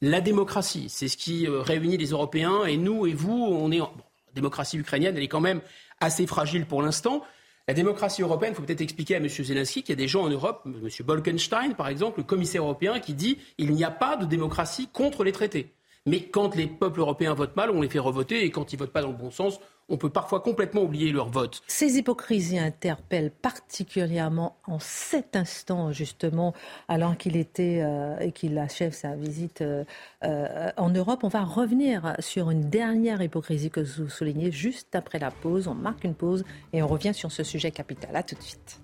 [0.02, 3.80] la démocratie, c'est ce qui euh, réunit les Européens et nous et vous, on est
[3.80, 3.92] en...
[4.26, 5.60] la démocratie ukrainienne, elle est quand même
[6.00, 7.22] assez fragile pour l'instant.
[7.68, 9.28] La démocratie européenne, il faut peut-être expliquer à M.
[9.28, 10.88] Zelensky qu'il y a des gens en Europe, M.
[11.06, 15.22] Bolkenstein par exemple, le commissaire européen, qui dit il n'y a pas de démocratie contre
[15.22, 15.72] les traités.
[16.04, 18.92] Mais quand les peuples européens votent mal, on les fait revoter, et quand ils votent
[18.92, 19.60] pas dans le bon sens,
[19.92, 21.62] on peut parfois complètement oublier leur vote.
[21.66, 26.54] Ces hypocrisies interpellent particulièrement en cet instant, justement,
[26.88, 29.84] alors qu'il était euh, et qu'il achève sa visite euh,
[30.24, 31.24] euh, en Europe.
[31.24, 35.68] On va revenir sur une dernière hypocrisie que vous soulignez juste après la pause.
[35.68, 38.16] On marque une pause et on revient sur ce sujet capital.
[38.16, 38.80] À tout de suite.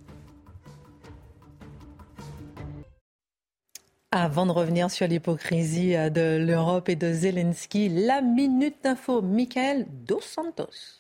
[4.11, 10.21] Avant de revenir sur l'hypocrisie de l'Europe et de Zelensky, la minute d'info, Michael Dos
[10.21, 10.98] Santos.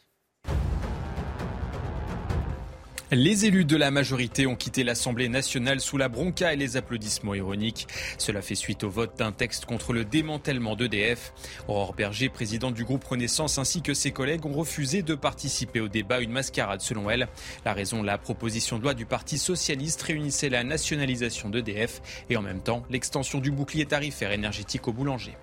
[3.11, 7.35] Les élus de la majorité ont quitté l'Assemblée nationale sous la bronca et les applaudissements
[7.35, 7.89] ironiques.
[8.19, 11.33] Cela fait suite au vote d'un texte contre le démantèlement d'EDF.
[11.69, 15.89] Aurore Berger, présidente du groupe Renaissance, ainsi que ses collègues ont refusé de participer au
[15.89, 17.29] débat, une mascarade selon elle.
[17.65, 22.43] La raison, la proposition de loi du Parti socialiste réunissait la nationalisation d'EDF et en
[22.43, 25.39] même temps l'extension du bouclier tarifaire énergétique aux boulangers.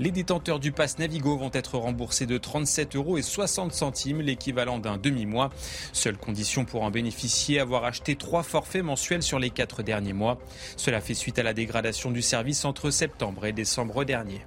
[0.00, 4.78] Les détenteurs du pass Navigo vont être remboursés de 37 euros et 60 centimes, l'équivalent
[4.78, 5.50] d'un demi-mois.
[5.92, 10.38] Seule condition pour en bénéficier, avoir acheté trois forfaits mensuels sur les quatre derniers mois.
[10.78, 14.40] Cela fait suite à la dégradation du service entre septembre et décembre dernier.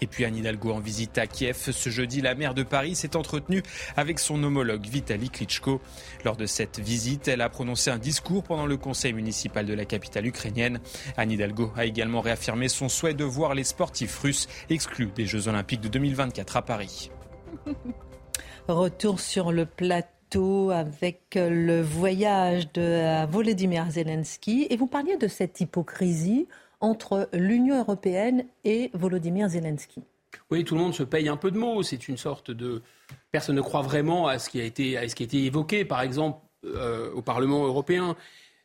[0.00, 1.70] Et puis Anne Hidalgo en visite à Kiev.
[1.70, 3.62] Ce jeudi, la maire de Paris s'est entretenue
[3.96, 5.80] avec son homologue Vitaly Klitschko.
[6.24, 9.84] Lors de cette visite, elle a prononcé un discours pendant le conseil municipal de la
[9.84, 10.80] capitale ukrainienne.
[11.16, 15.48] Anne Hidalgo a également réaffirmé son souhait de voir les sportifs russes exclus des Jeux
[15.48, 17.10] olympiques de 2024 à Paris.
[18.68, 24.66] Retour sur le plateau avec le voyage de Volodymyr Zelensky.
[24.68, 26.46] Et vous parliez de cette hypocrisie
[26.80, 30.02] entre l'Union européenne et Volodymyr Zelensky.
[30.50, 31.82] Oui, tout le monde se paye un peu de mots.
[31.82, 32.82] C'est une sorte de.
[33.32, 35.84] Personne ne croit vraiment à ce qui a été, à ce qui a été évoqué,
[35.84, 38.16] par exemple, euh, au Parlement européen.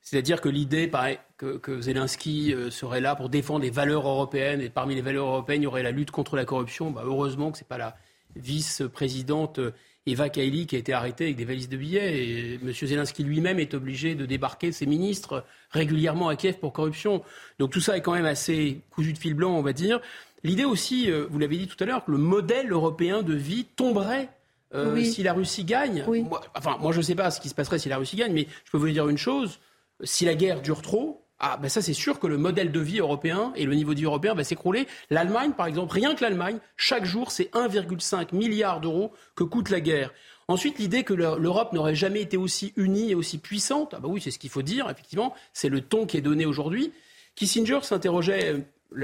[0.02, 0.92] C'est-à-dire que l'idée
[1.38, 5.28] que, que Zelensky euh, serait là pour défendre les valeurs européennes, et parmi les valeurs
[5.28, 6.92] européennes, il y aurait la lutte contre la corruption.
[6.92, 7.96] Bah, heureusement que ce n'est pas la
[8.36, 9.60] vice-présidente
[10.06, 12.18] Eva Kaili qui a été arrêtée avec des valises de billets.
[12.18, 12.74] Et M.
[12.74, 17.24] Zelensky lui-même est obligé de débarquer ses ministres régulièrement à Kiev pour corruption.
[17.60, 20.02] Donc tout ça est quand même assez cousu de fil blanc, on va dire.
[20.44, 23.64] L'idée aussi, euh, vous l'avez dit tout à l'heure, que le modèle européen de vie
[23.64, 24.30] tomberait
[24.74, 26.04] euh, si la Russie gagne.
[26.08, 28.34] Moi, enfin, moi je ne sais pas ce qui se passerait si la Russie gagne,
[28.34, 29.60] mais je peux vous dire une chose.
[30.04, 33.00] Si la guerre dure trop, ah, ben ça, c'est sûr que le modèle de vie
[33.00, 34.88] européen et le niveau de vie européen va s'écrouler.
[35.10, 39.82] L'Allemagne, par exemple, rien que l'Allemagne, chaque jour, c'est 1,5 milliard d'euros que coûte la
[39.82, 40.14] guerre.
[40.48, 44.22] Ensuite, l'idée que l'Europe n'aurait jamais été aussi unie et aussi puissante, ah bah oui,
[44.22, 46.94] c'est ce qu'il faut dire, effectivement, c'est le ton qui est donné aujourd'hui.
[47.36, 48.60] Kissinger s'interrogeait, euh,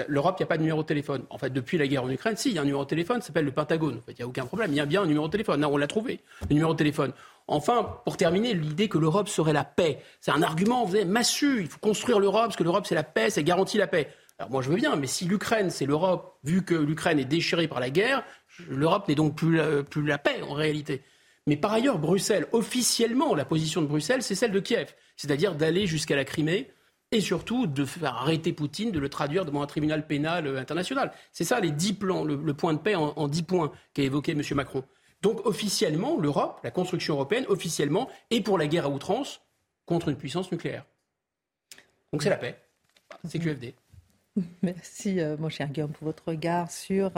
[0.08, 1.24] l'Europe, il n'y a pas de numéro de téléphone.
[1.30, 3.20] En fait, depuis la guerre en Ukraine, si, il y a un numéro de téléphone,
[3.20, 3.98] ça s'appelle le Pentagone.
[3.98, 5.60] En fait, il n'y a aucun problème, il y a bien un numéro de téléphone.
[5.60, 7.12] Non, on l'a trouvé, le numéro de téléphone.
[7.52, 11.62] Enfin, pour terminer, l'idée que l'Europe serait la paix, c'est un argument, vous savez, massu.
[11.62, 14.10] Il faut construire l'Europe parce que l'Europe c'est la paix, ça garantit la paix.
[14.38, 17.68] Alors moi je veux bien, mais si l'Ukraine c'est l'Europe, vu que l'Ukraine est déchirée
[17.68, 18.24] par la guerre,
[18.70, 21.02] l'Europe n'est donc plus la, paix en réalité.
[21.48, 25.88] Mais par ailleurs, Bruxelles, officiellement, la position de Bruxelles, c'est celle de Kiev, c'est-à-dire d'aller
[25.88, 26.72] jusqu'à la Crimée
[27.12, 31.12] et surtout de faire arrêter Poutine, de le traduire devant un tribunal pénal international.
[31.32, 34.44] C'est ça les dix plans, le, point de paix en, dix points qu'a évoqué M.
[34.52, 34.84] Macron.
[35.22, 39.42] Donc officiellement, l'Europe, la construction européenne, officiellement, est pour la guerre à outrance
[39.86, 40.86] contre une puissance nucléaire.
[42.14, 42.58] Donc c'est la paix.
[43.28, 43.74] C'est QFD.
[44.62, 47.12] Merci, euh, mon cher Guillaume, pour votre regard sur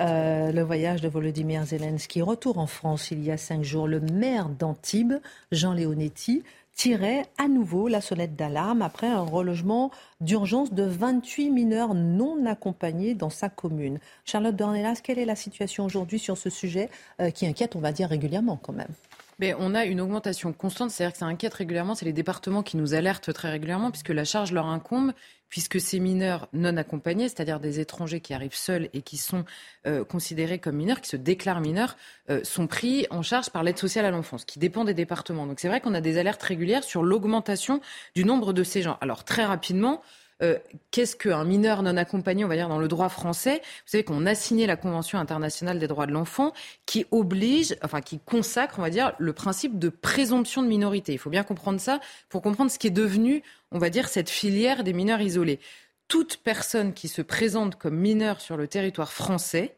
[0.00, 2.22] euh, le voyage de Volodymyr Zelensky.
[2.22, 5.14] Retour en France il y a cinq jours, le maire d'Antibes,
[5.50, 6.42] Jean Leonetti,
[6.74, 13.14] tirait à nouveau la sonnette d'alarme après un relogement d'urgence de 28 mineurs non accompagnés
[13.14, 13.98] dans sa commune.
[14.24, 17.92] Charlotte Dornelas, quelle est la situation aujourd'hui sur ce sujet euh, qui inquiète, on va
[17.92, 18.92] dire, régulièrement quand même?
[19.38, 22.76] Mais on a une augmentation constante, c'est-à-dire que ça inquiète régulièrement, c'est les départements qui
[22.76, 25.12] nous alertent très régulièrement puisque la charge leur incombe
[25.52, 29.44] puisque ces mineurs non accompagnés, c'est-à-dire des étrangers qui arrivent seuls et qui sont
[29.86, 31.98] euh, considérés comme mineurs, qui se déclarent mineurs,
[32.30, 35.46] euh, sont pris en charge par l'aide sociale à l'enfance, qui dépend des départements.
[35.46, 37.82] Donc c'est vrai qu'on a des alertes régulières sur l'augmentation
[38.14, 38.96] du nombre de ces gens.
[39.02, 40.00] Alors très rapidement,
[40.42, 40.58] euh,
[40.90, 43.60] qu'est-ce qu'un mineur non accompagné, on va dire, dans le droit français?
[43.62, 46.52] Vous savez qu'on a signé la Convention internationale des droits de l'enfant
[46.84, 51.12] qui oblige, enfin qui consacre, on va dire, le principe de présomption de minorité.
[51.12, 54.30] Il faut bien comprendre ça pour comprendre ce qui est devenu, on va dire, cette
[54.30, 55.60] filière des mineurs isolés.
[56.08, 59.76] Toute personne qui se présente comme mineur sur le territoire français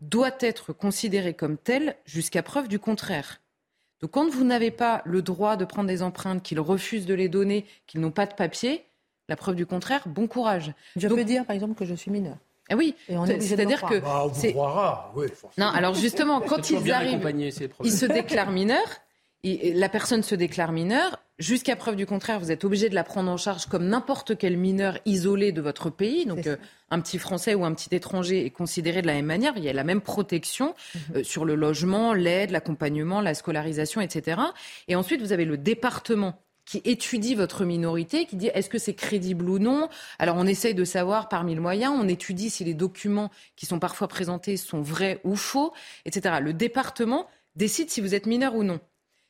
[0.00, 3.40] doit être considérée comme telle jusqu'à preuve du contraire.
[4.00, 7.28] Donc quand vous n'avez pas le droit de prendre des empreintes, qu'ils refusent de les
[7.28, 8.84] donner, qu'ils n'ont pas de papier,
[9.28, 10.72] la preuve du contraire, bon courage.
[10.96, 12.36] Je peux dire, par exemple, que je suis mineur.
[12.68, 12.94] Ah oui,
[13.40, 14.54] c'est-à-dire que bah, c'est
[15.14, 15.66] oui, non.
[15.66, 17.32] Alors justement, quand ils arrivent,
[17.84, 19.00] ils se déclarent mineurs.
[19.44, 21.20] Et la personne se déclare mineure.
[21.38, 24.56] Jusqu'à preuve du contraire, vous êtes obligé de la prendre en charge comme n'importe quel
[24.56, 26.26] mineur isolé de votre pays.
[26.26, 26.56] Donc, euh,
[26.90, 29.52] un petit Français ou un petit étranger est considéré de la même manière.
[29.56, 31.16] Il y a la même protection mhm.
[31.16, 34.40] euh, sur le logement, l'aide, l'accompagnement, la scolarisation, etc.
[34.88, 38.94] Et ensuite, vous avez le département qui étudie votre minorité, qui dit est-ce que c'est
[38.94, 39.88] crédible ou non?
[40.18, 43.78] Alors on essaye de savoir parmi le moyen, on étudie si les documents qui sont
[43.78, 45.72] parfois présentés sont vrais ou faux,
[46.04, 46.36] etc.
[46.42, 48.80] Le département décide si vous êtes mineur ou non.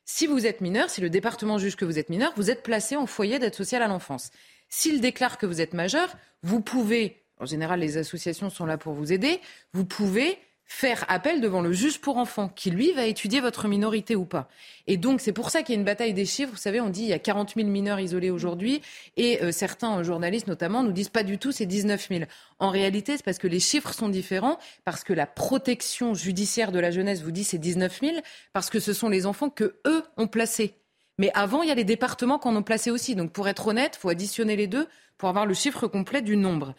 [0.07, 2.97] Si vous êtes mineur, si le département juge que vous êtes mineur, vous êtes placé
[2.97, 4.31] en foyer d'aide sociale à l'enfance.
[4.69, 6.09] S'il déclare que vous êtes majeur,
[6.43, 9.41] vous pouvez, en général les associations sont là pour vous aider,
[9.73, 14.17] vous pouvez faire appel devant le juge pour enfants, qui lui va étudier votre minorité
[14.17, 14.49] ou pas.
[14.87, 16.51] Et donc c'est pour ça qu'il y a une bataille des chiffres.
[16.51, 18.83] Vous savez, on dit il y a 40 000 mineurs isolés aujourd'hui,
[19.17, 22.25] et euh, certains journalistes notamment nous disent pas du tout, c'est 19 000.
[22.59, 26.81] En réalité, c'est parce que les chiffres sont différents, parce que la protection judiciaire de
[26.81, 28.17] la jeunesse vous dit c'est 19 000,
[28.53, 30.75] parce que ce sont les enfants que eux ont placés.
[31.19, 33.15] Mais avant, il y a les départements qu'on a placés aussi.
[33.15, 36.75] Donc pour être honnête, faut additionner les deux pour avoir le chiffre complet du nombre.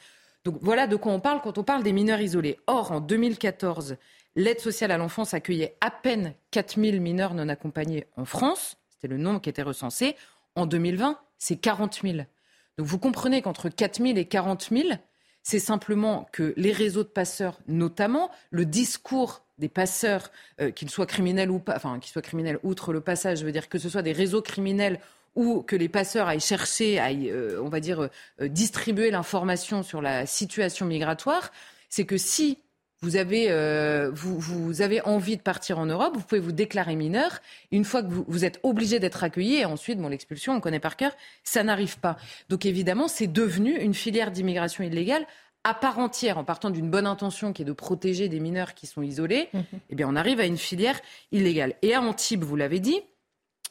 [0.47, 2.57] Donc voilà de quoi on parle quand on parle des mineurs isolés.
[2.67, 3.97] Or, en 2014,
[4.37, 8.77] l'aide sociale à l'enfance accueillait à peine 4000 mineurs non accompagnés en France.
[8.89, 10.15] C'était le nombre qui était recensé.
[10.55, 12.19] En 2020, c'est 40 000.
[12.77, 14.87] Donc vous comprenez qu'entre 4 000 et 40 000,
[15.43, 20.31] c'est simplement que les réseaux de passeurs, notamment le discours des passeurs,
[20.61, 23.51] euh, qu'ils soient criminels ou pas, enfin qu'ils soient criminels outre le passage, je veux
[23.51, 25.01] dire que ce soit des réseaux criminels
[25.37, 28.09] ou que les passeurs aillent chercher, aillent, euh, on va dire,
[28.41, 31.53] euh, distribuer l'information sur la situation migratoire,
[31.89, 32.57] c'est que si
[33.01, 36.95] vous avez, euh, vous, vous, avez envie de partir en Europe, vous pouvez vous déclarer
[36.95, 37.39] mineur.
[37.71, 40.79] Une fois que vous, vous êtes obligé d'être accueilli, et ensuite, bon, l'expulsion, on connaît
[40.79, 42.17] par cœur, ça n'arrive pas.
[42.49, 45.27] Donc évidemment, c'est devenu une filière d'immigration illégale
[45.63, 48.87] à part entière, en partant d'une bonne intention qui est de protéger des mineurs qui
[48.87, 49.59] sont isolés, mmh.
[49.89, 50.99] eh bien, on arrive à une filière
[51.31, 51.75] illégale.
[51.81, 53.01] Et à Antibes, vous l'avez dit,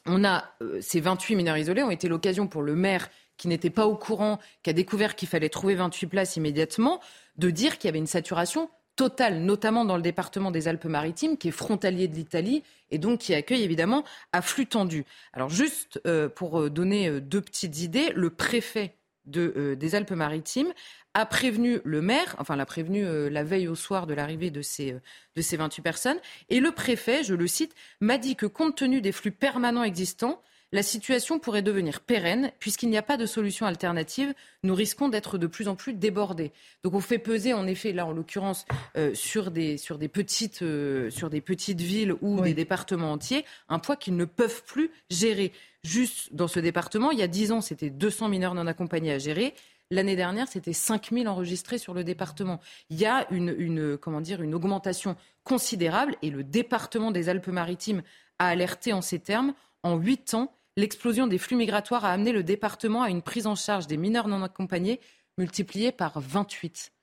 [0.07, 3.69] on a euh, ces 28 mineurs isolés ont été l'occasion pour le maire qui n'était
[3.69, 6.99] pas au courant, qui a découvert qu'il fallait trouver 28 places immédiatement,
[7.37, 11.49] de dire qu'il y avait une saturation totale, notamment dans le département des Alpes-Maritimes, qui
[11.49, 15.05] est frontalier de l'Italie et donc qui accueille évidemment à flux tendu.
[15.33, 18.96] Alors juste euh, pour euh, donner deux petites idées, le préfet
[19.27, 20.73] des Alpes-Maritimes
[21.13, 24.61] a prévenu le maire, enfin l'a prévenu euh, la veille au soir de l'arrivée de
[24.61, 24.99] ces, euh,
[25.35, 26.17] de ces 28 personnes,
[26.49, 30.43] et le préfet, je le cite, m'a dit que compte tenu des flux permanents existants,
[30.71, 34.33] la situation pourrait devenir pérenne, puisqu'il n'y a pas de solution alternative.
[34.63, 36.51] Nous risquons d'être de plus en plus débordés.
[36.83, 38.65] Donc on fait peser, en effet, là en l'occurrence,
[38.97, 40.63] euh, sur, des, sur, des petites,
[41.09, 45.53] sur des petites villes ou des départements entiers, un poids qu'ils ne peuvent plus gérer.
[45.83, 49.19] Juste dans ce département, il y a 10 ans, c'était 200 mineurs non accompagnés à
[49.19, 49.53] gérer.
[49.89, 52.59] L'année dernière, c'était 5000 enregistrés sur le département.
[52.89, 58.03] Il y a une, comment dire, une augmentation considérable et le département des Alpes-Maritimes
[58.37, 59.53] a alerté en ces termes.
[59.83, 63.55] En huit ans, l'explosion des flux migratoires a amené le département à une prise en
[63.55, 65.01] charge des mineurs non accompagnés
[65.37, 66.93] multipliée par 28.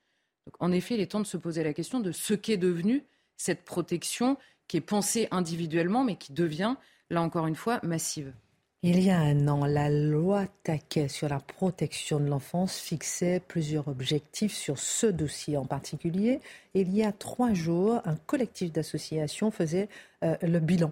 [0.47, 3.03] Donc, en effet, il est temps de se poser la question de ce qu'est devenu
[3.37, 6.75] cette protection qui est pensée individuellement mais qui devient,
[7.09, 8.33] là encore une fois, massive.
[8.81, 13.87] Il y a un an, la loi Taquet sur la protection de l'enfance fixait plusieurs
[13.87, 16.39] objectifs sur ce dossier en particulier.
[16.75, 19.89] il y a trois jours, un collectif d'associations faisait
[20.23, 20.91] euh, le bilan.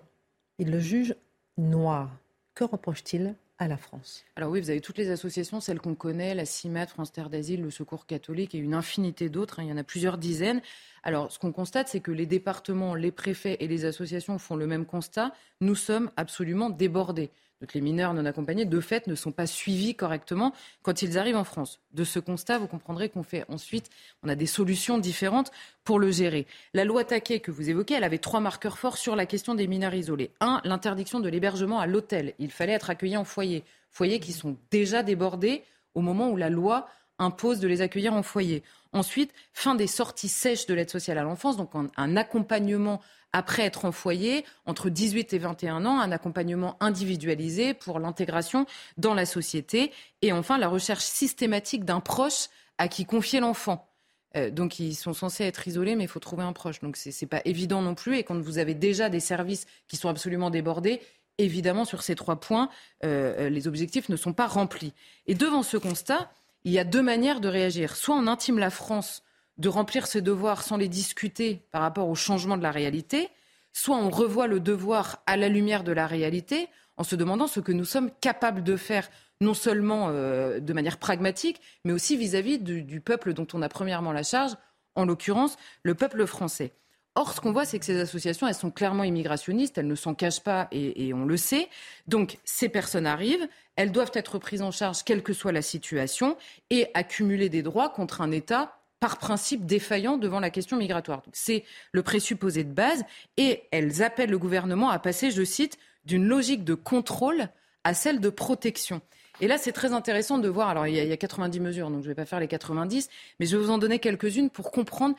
[0.58, 1.16] Il le juge
[1.58, 2.10] noir.
[2.56, 4.26] Que reproche-t-il à la France?
[4.36, 7.64] Alors oui, vous avez toutes les associations, celles qu'on connaît, la CIMAT, France Terre d'Asile,
[7.64, 9.60] le Secours catholique et une infinité d'autres.
[9.60, 9.64] Hein.
[9.64, 10.62] il y en a plusieurs dizaines.
[11.02, 14.68] Alors ce qu'on constate, c'est que les départements, les préfets et les associations font le
[14.68, 15.34] même constat.
[15.62, 17.32] Nous sommes absolument débordés.
[17.74, 21.44] Les mineurs non accompagnés, de fait, ne sont pas suivis correctement quand ils arrivent en
[21.44, 21.80] France.
[21.94, 23.90] De ce constat, vous comprendrez qu'on fait ensuite,
[24.24, 25.52] on a des solutions différentes
[25.84, 26.46] pour le gérer.
[26.74, 29.68] La loi Taquet que vous évoquez, elle avait trois marqueurs forts sur la question des
[29.68, 30.32] mineurs isolés.
[30.40, 32.34] Un, l'interdiction de l'hébergement à l'hôtel.
[32.40, 33.64] Il fallait être accueilli en foyer.
[33.90, 35.64] Foyers qui sont déjà débordés
[35.94, 36.88] au moment où la loi
[37.20, 38.64] impose de les accueillir en foyer.
[38.94, 43.02] Ensuite, fin des sorties sèches de l'aide sociale à l'enfance, donc un, accompagnement
[43.34, 48.68] après être en foyer, entre 18 et 21 ans, un accompagnement individualisé pour l'intégration
[48.98, 49.92] dans la société.
[50.22, 53.90] Et enfin, la recherche systématique d'un proche à qui confier l'enfant.
[54.36, 56.80] Euh, donc ils sont censés être isolés, mais il faut trouver un proche.
[56.80, 58.18] Donc ce n'est pas évident non plus.
[58.18, 61.02] Et quand vous avez déjà des services qui sont absolument débordés,
[61.40, 62.70] évidemment sur ces trois points,
[63.04, 64.94] euh, les objectifs ne sont pas remplis.
[65.26, 66.32] Et devant ce constat,
[66.64, 67.96] il y a deux manières de réagir.
[67.96, 69.24] Soit on intime la France
[69.58, 73.30] de remplir ses devoirs sans les discuter par rapport au changement de la réalité,
[73.72, 77.60] soit on revoit le devoir à la lumière de la réalité en se demandant ce
[77.60, 79.10] que nous sommes capables de faire,
[79.42, 84.12] non seulement euh, de manière pragmatique, mais aussi vis-à-vis du, peuple dont on a premièrement
[84.12, 84.56] la charge,
[84.96, 86.72] en l'occurrence le peuple français.
[87.16, 90.16] Or, ce qu'on voit, c'est que ces associations, elles sont clairement immigrationnistes, elles ne s'en
[90.16, 91.70] cachent pas et, et, on le sait.
[92.08, 96.38] Donc, ces personnes arrivent, elles doivent être prises en charge, quelle que soit la situation,
[96.70, 101.24] et accumuler des droits contre un État par principe défaillant devant la question migratoire.
[101.34, 103.04] C'est le présupposé de base,
[103.38, 107.50] et elles appellent le gouvernement à passer, je cite, d'une logique de contrôle
[107.84, 109.02] à celle de protection.
[109.42, 110.70] Et là, c'est très intéressant de voir.
[110.70, 113.10] Alors, il y, a, 90 mesures, donc je ne vais pas faire les 90,
[113.40, 115.16] mais je vais vous en donner quelques-unes pour comprendre.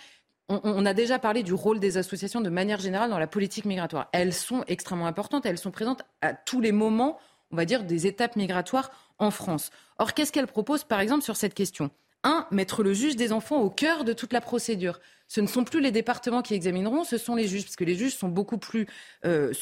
[0.49, 4.09] On, a déjà parlé du rôle des associations de manière générale dans la politique migratoire.
[4.13, 7.19] Elles sont extrêmement importantes, elles sont présentes à tous les moments,
[7.55, 9.71] on va dire, des étapes migratoires en France.
[9.99, 11.91] Or, qu'est-ce qu'elles proposent, par exemple, sur cette question?
[12.25, 14.99] Un, mettre le juge des enfants au cœur de toute la procédure
[15.29, 17.95] ce ne sont plus les départements qui examineront, ce sont les juges, parce que les
[17.95, 18.87] juges sont beaucoup plus,
[19.25, 19.53] euh,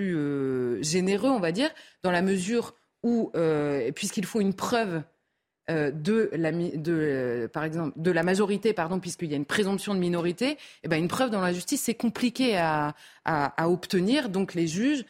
[0.00, 1.70] euh, généreux, on va dire,
[2.02, 5.02] dans la mesure où, euh, puisqu'il faut une preuve
[5.68, 6.50] de la,
[7.46, 10.96] par exemple, de la majorité, pardon, puisqu'il y a une présomption de minorité, eh ben,
[10.96, 12.96] une preuve dans la justice, c'est compliqué à,
[13.68, 14.30] obtenir.
[14.30, 15.04] Donc les juges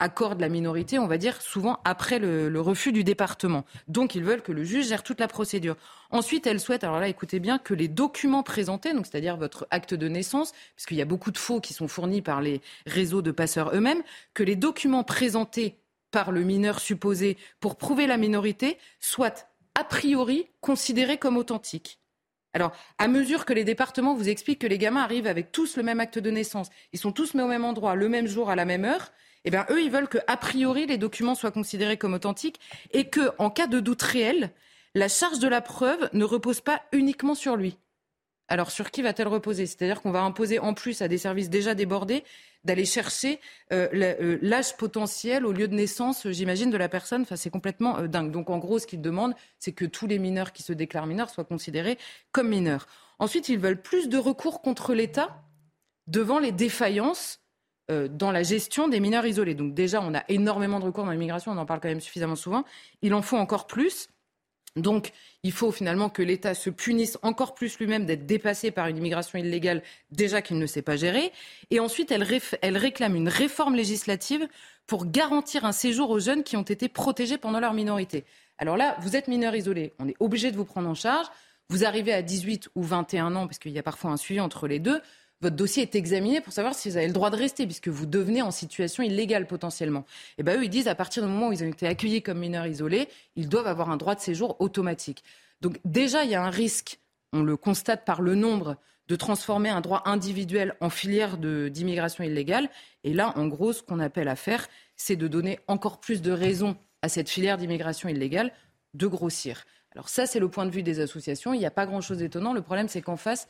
[0.00, 3.64] accordent la minorité, on va dire, souvent après le, refus du département.
[3.88, 5.76] Donc ils veulent que le juge gère toute la procédure.
[6.10, 9.94] Ensuite, elles souhaitent, alors là, écoutez bien, que les documents présentés, donc c'est-à-dire votre acte
[9.94, 13.30] de naissance, puisqu'il y a beaucoup de faux qui sont fournis par les réseaux de
[13.30, 14.02] passeurs eux-mêmes,
[14.34, 15.78] que les documents présentés
[16.10, 19.34] par le mineur supposé pour prouver la minorité soient
[19.74, 22.00] a priori considérés comme authentiques.
[22.58, 25.84] Alors, à mesure que les départements vous expliquent que les gamins arrivent avec tous le
[25.84, 28.56] même acte de naissance, ils sont tous mis au même endroit, le même jour, à
[28.56, 29.12] la même heure,
[29.44, 32.58] eh bien, eux, ils veulent que, a priori, les documents soient considérés comme authentiques
[32.90, 34.50] et que, en cas de doute réel,
[34.96, 37.78] la charge de la preuve ne repose pas uniquement sur lui.
[38.48, 39.66] Alors, sur qui va-t-elle reposer?
[39.66, 42.24] C'est-à-dire qu'on va imposer en plus à des services déjà débordés
[42.64, 43.40] d'aller chercher
[43.72, 47.22] euh, euh, l'âge potentiel au lieu de naissance, j'imagine, de la personne.
[47.22, 48.30] Enfin, c'est complètement euh, dingue.
[48.30, 51.30] Donc, en gros, ce qu'ils demandent, c'est que tous les mineurs qui se déclarent mineurs
[51.30, 51.98] soient considérés
[52.32, 52.86] comme mineurs.
[53.18, 55.42] Ensuite, ils veulent plus de recours contre l'État
[56.06, 57.40] devant les défaillances
[57.90, 59.54] dans la gestion des mineurs isolés.
[59.54, 62.36] Donc déjà, on a énormément de recours dans l'immigration, on en parle quand même suffisamment
[62.36, 62.64] souvent.
[63.00, 64.10] Il en faut encore plus.
[64.80, 65.12] Donc,
[65.42, 69.38] il faut finalement que l'État se punisse encore plus lui-même d'être dépassé par une immigration
[69.38, 71.32] illégale déjà qu'il ne sait pas gérer.
[71.70, 72.26] Et ensuite, elle,
[72.62, 74.48] elle, réclame une réforme législative
[74.86, 78.24] pour garantir un séjour aux jeunes qui ont été protégés pendant leur minorité.
[78.58, 81.26] Alors là, vous êtes mineur isolé, on est obligé de vous prendre en charge.
[81.68, 84.66] Vous arrivez à 18 ou 21 ans, parce qu'il y a parfois un suivi entre
[84.66, 85.00] les deux
[85.40, 88.06] votre dossier est examiné pour savoir si vous avez le droit de rester, puisque vous
[88.06, 90.04] devenez en situation illégale potentiellement.
[90.36, 92.38] Et bien eux, ils disent à partir du moment où ils ont été accueillis comme
[92.38, 95.22] mineurs isolés, ils doivent avoir un droit de séjour automatique.
[95.60, 96.98] Donc déjà, il y a un risque,
[97.32, 98.76] on le constate par le nombre,
[99.06, 102.68] de transformer un droit individuel en filière d'immigration illégale.
[103.04, 106.30] Et là, en gros, ce qu'on appelle à faire, c'est de donner encore plus de
[106.30, 108.52] raisons à cette filière d'immigration illégale
[108.94, 109.64] de grossir.
[109.92, 111.54] Alors ça, c'est le point de vue des associations.
[111.54, 112.52] Il n'y a pas grand-chose d'étonnant.
[112.52, 113.48] Le problème, c'est qu'en face,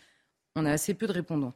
[0.55, 1.55] on a assez peu de répondants.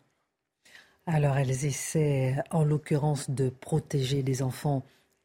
[1.07, 4.85] Alors elles essaient en l'occurrence de protéger les enfants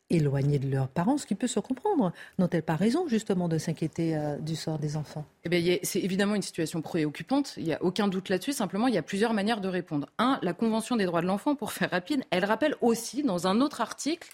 [0.10, 2.14] éloignés de leurs parents, ce qui peut se comprendre.
[2.40, 5.26] N'ont-elles pas raison justement de s'inquiéter euh, du sort des enfants?
[5.44, 8.94] Eh bien, C'est évidemment une situation préoccupante, il n'y a aucun doute là-dessus, simplement il
[8.94, 10.08] y a plusieurs manières de répondre.
[10.18, 13.60] Un, la Convention des droits de l'enfant, pour faire rapide, elle rappelle aussi dans un
[13.60, 14.30] autre article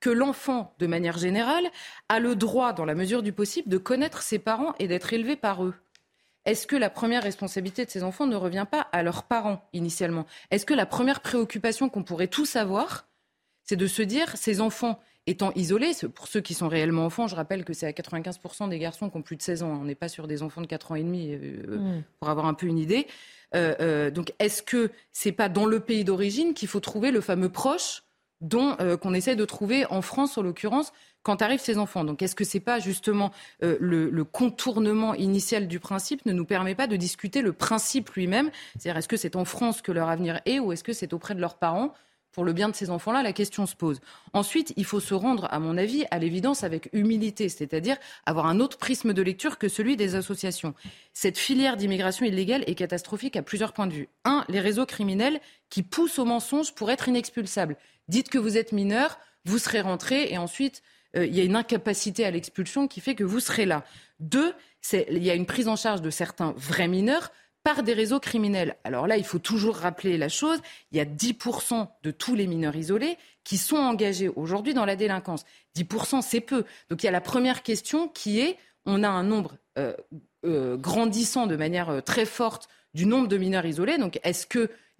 [0.00, 1.64] que l'enfant, de manière générale,
[2.08, 5.36] a le droit, dans la mesure du possible, de connaître ses parents et d'être élevé
[5.36, 5.74] par eux
[6.44, 10.26] est-ce que la première responsabilité de ces enfants ne revient pas à leurs parents initialement?
[10.50, 13.06] Est-ce que la première préoccupation qu'on pourrait tous avoir,
[13.64, 17.36] c'est de se dire, ces enfants étant isolés, pour ceux qui sont réellement enfants, je
[17.36, 19.94] rappelle que c'est à 95% des garçons qui ont plus de 16 ans, on n'est
[19.94, 22.02] pas sur des enfants de 4 ans et demi, euh, mm.
[22.18, 23.06] pour avoir un peu une idée.
[23.54, 27.20] Euh, euh, donc est-ce que c'est pas dans le pays d'origine qu'il faut trouver le
[27.20, 28.02] fameux proche
[28.40, 30.92] dont qu'on essaie de trouver en France en l'occurrence
[31.22, 32.04] quand arrivent ces enfants.
[32.04, 33.30] Donc est-ce que c'est pas justement
[33.62, 38.50] euh, le, contournement initial du principe ne nous permet pas de discuter le principe lui-même?
[38.72, 41.34] C'est-à-dire est-ce que c'est en France que leur avenir est ou est-ce que c'est auprès
[41.34, 41.92] de leurs parents
[42.32, 44.00] pour le bien de ces enfants-là, la question se pose.
[44.32, 48.58] Ensuite, il faut se rendre, à mon avis, à l'évidence avec humilité, c'est-à-dire avoir un
[48.58, 50.74] autre prisme de lecture que celui des associations.
[51.12, 54.08] Cette filière d'immigration illégale est catastrophique à plusieurs points de vue.
[54.24, 57.76] Un, les réseaux criminels qui poussent au mensonge pour être inexpulsables.
[58.08, 60.82] Dites que vous êtes mineur, vous serez rentré, et ensuite,
[61.16, 63.84] euh, il y a une incapacité à l'expulsion qui fait que vous serez là.
[64.20, 64.54] Deux,
[64.92, 67.30] il y a une prise en charge de certains vrais mineurs
[67.62, 68.76] par des réseaux criminels.
[68.82, 70.58] Alors là, il faut toujours rappeler la chose,
[70.90, 74.96] il y a 10% de tous les mineurs isolés qui sont engagés aujourd'hui dans la
[74.96, 75.44] délinquance.
[75.76, 76.64] 10%, c'est peu.
[76.90, 79.94] Donc il y a la première question qui est, on a un nombre euh,
[80.44, 83.98] euh, grandissant de manière très forte du nombre de mineurs isolés.
[83.98, 84.46] Donc est-ce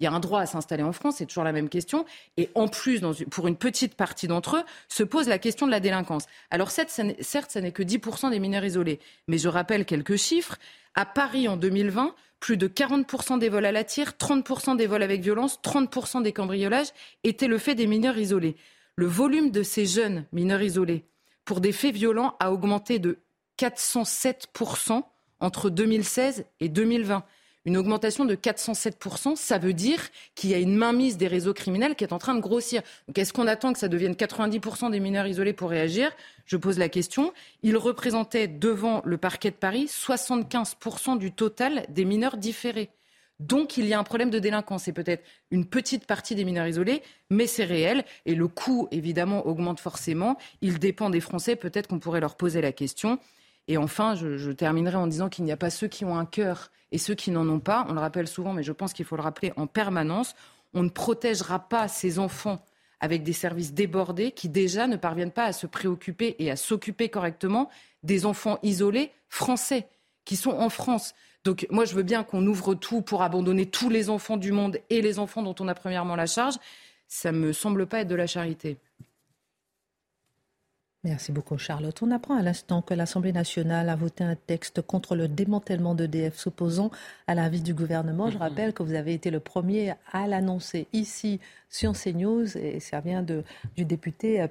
[0.02, 2.04] qu'il y a un droit à s'installer en France C'est toujours la même question.
[2.36, 3.00] Et en plus,
[3.30, 6.26] pour une petite partie d'entre eux, se pose la question de la délinquance.
[6.50, 8.98] Alors certes, ce n'est que 10% des mineurs isolés.
[9.28, 10.56] Mais je rappelle quelques chiffres.
[10.96, 15.04] À Paris, en 2020, plus de 40% des vols à la tire, 30% des vols
[15.04, 16.88] avec violence, 30% des cambriolages
[17.22, 18.56] étaient le fait des mineurs isolés.
[18.96, 21.04] Le volume de ces jeunes mineurs isolés
[21.44, 23.18] pour des faits violents a augmenté de
[23.60, 25.04] 407%
[25.38, 27.24] entre 2016 et 2020
[27.64, 30.00] une augmentation de 407%, ça veut dire
[30.34, 32.82] qu'il y a une mainmise des réseaux criminels qui est en train de grossir.
[33.06, 36.10] Donc est-ce qu'on attend que ça devienne 90% des mineurs isolés pour réagir?
[36.46, 37.32] Je pose la question.
[37.62, 42.90] Ils représentaient devant le parquet de Paris 75% du total des mineurs différés.
[43.38, 44.84] Donc il y a un problème de délinquance.
[44.84, 48.04] C'est peut-être une petite partie des mineurs isolés, mais c'est réel.
[48.26, 50.36] Et le coût, évidemment, augmente forcément.
[50.60, 51.56] Il dépend des Français.
[51.56, 53.18] Peut-être qu'on pourrait leur poser la question.
[53.68, 56.70] Et enfin, je, terminerai en disant qu'il n'y a pas ceux qui ont un cœur
[56.90, 57.86] et ceux qui n'en ont pas.
[57.88, 60.34] On le rappelle souvent, mais je pense qu'il faut le rappeler en permanence.
[60.74, 62.64] On ne protégera pas ces enfants
[63.00, 67.08] avec des services débordés qui déjà ne parviennent pas à se préoccuper et à s'occuper
[67.08, 67.68] correctement
[68.02, 69.88] des enfants isolés français
[70.24, 71.14] qui sont en France.
[71.44, 74.78] Donc moi, je veux bien qu'on ouvre tout pour abandonner tous les enfants du monde
[74.90, 76.54] et les enfants dont on a premièrement la charge.
[77.08, 78.78] Ça ne me semble pas être de la charité.
[81.04, 82.00] Merci beaucoup, Charlotte.
[82.02, 86.36] On apprend à l'instant que l'Assemblée nationale a voté un texte contre le démantèlement d'EDF
[86.36, 86.92] s'opposant
[87.26, 88.30] à l'avis du gouvernement.
[88.30, 88.40] Je mm-hmm.
[88.40, 93.22] rappelle que vous avez été le premier à l'annoncer ici sur CNews et ça vient
[93.22, 93.42] de,
[93.74, 94.46] du député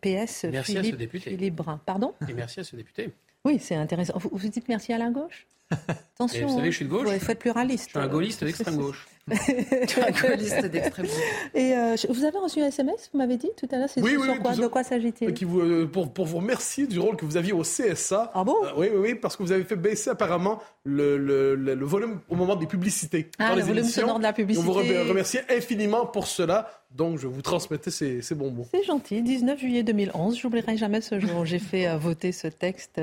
[0.00, 1.80] PS Philippe, Philippe Brun.
[1.86, 2.14] Pardon?
[2.28, 3.12] Et merci à ce député.
[3.44, 4.14] Oui, c'est intéressant.
[4.16, 5.46] Vous, vous dites merci à la gauche?
[6.14, 6.46] Attention.
[6.46, 7.08] vous savez, je suis de gauche.
[7.12, 7.86] Il faut être pluraliste.
[7.86, 9.08] Je suis un gaulliste d'extrême gauche.
[9.30, 11.14] un gaulliste d'extrême gauche.
[11.54, 13.88] Et euh, vous avez reçu un SMS, vous m'avez dit tout à l'heure.
[13.88, 17.24] C'est oui, sur quoi, de quoi s'agit-il euh, pour, pour, vous remercier du rôle que
[17.24, 18.30] vous aviez au CSA.
[18.34, 21.54] Ah bon euh, Oui, oui, oui, parce que vous avez fait baisser apparemment le, le,
[21.54, 23.30] le, volume au moment des publicités.
[23.38, 24.02] Ah, dans le les volume émissions.
[24.02, 24.68] sonore de la publicité.
[24.68, 26.68] On vous remercie infiniment pour cela.
[26.90, 28.66] Donc, je vous transmettais ces, ces bons mots.
[28.70, 29.22] C'est gentil.
[29.22, 31.46] 19 juillet 2011, j'oublierai jamais ce jour.
[31.46, 33.00] J'ai fait voter ce texte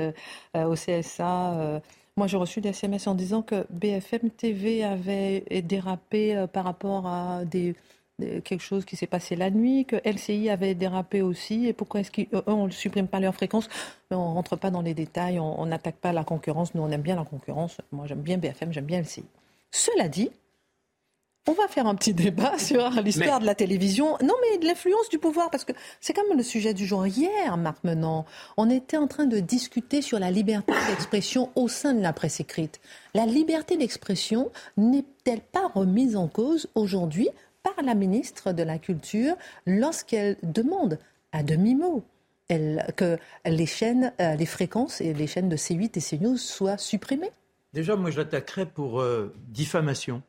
[0.54, 1.80] au CSA
[2.20, 7.06] moi, j'ai reçu des SMS en disant que BFM TV avait dérapé euh, par rapport
[7.06, 7.40] à
[8.44, 12.10] quelque chose qui s'est passé la nuit, que LCI avait dérapé aussi, et pourquoi est-ce
[12.10, 13.70] qu'on ne supprime pas leur fréquence
[14.10, 17.00] On ne rentre pas dans les détails, on n'attaque pas la concurrence, nous on aime
[17.00, 19.24] bien la concurrence, moi j'aime bien BFM, j'aime bien LCI.
[19.70, 20.28] Cela dit,
[21.48, 24.16] on va faire un petit débat sur l'histoire de la télévision.
[24.22, 27.06] Non, mais de l'influence du pouvoir, parce que c'est quand même le sujet du jour.
[27.06, 28.24] Hier, Marc Menon,
[28.56, 32.40] on était en train de discuter sur la liberté d'expression au sein de la presse
[32.40, 32.80] écrite.
[33.14, 37.28] La liberté d'expression n'est-elle pas remise en cause aujourd'hui
[37.62, 39.34] par la ministre de la Culture
[39.66, 40.98] lorsqu'elle demande
[41.32, 42.04] à demi-mot
[42.96, 43.16] que
[43.46, 47.30] les chaînes, euh, les fréquences et les chaînes de C8 et CNews soient supprimées?
[47.72, 50.22] Déjà, moi, je l'attaquerais pour euh, diffamation.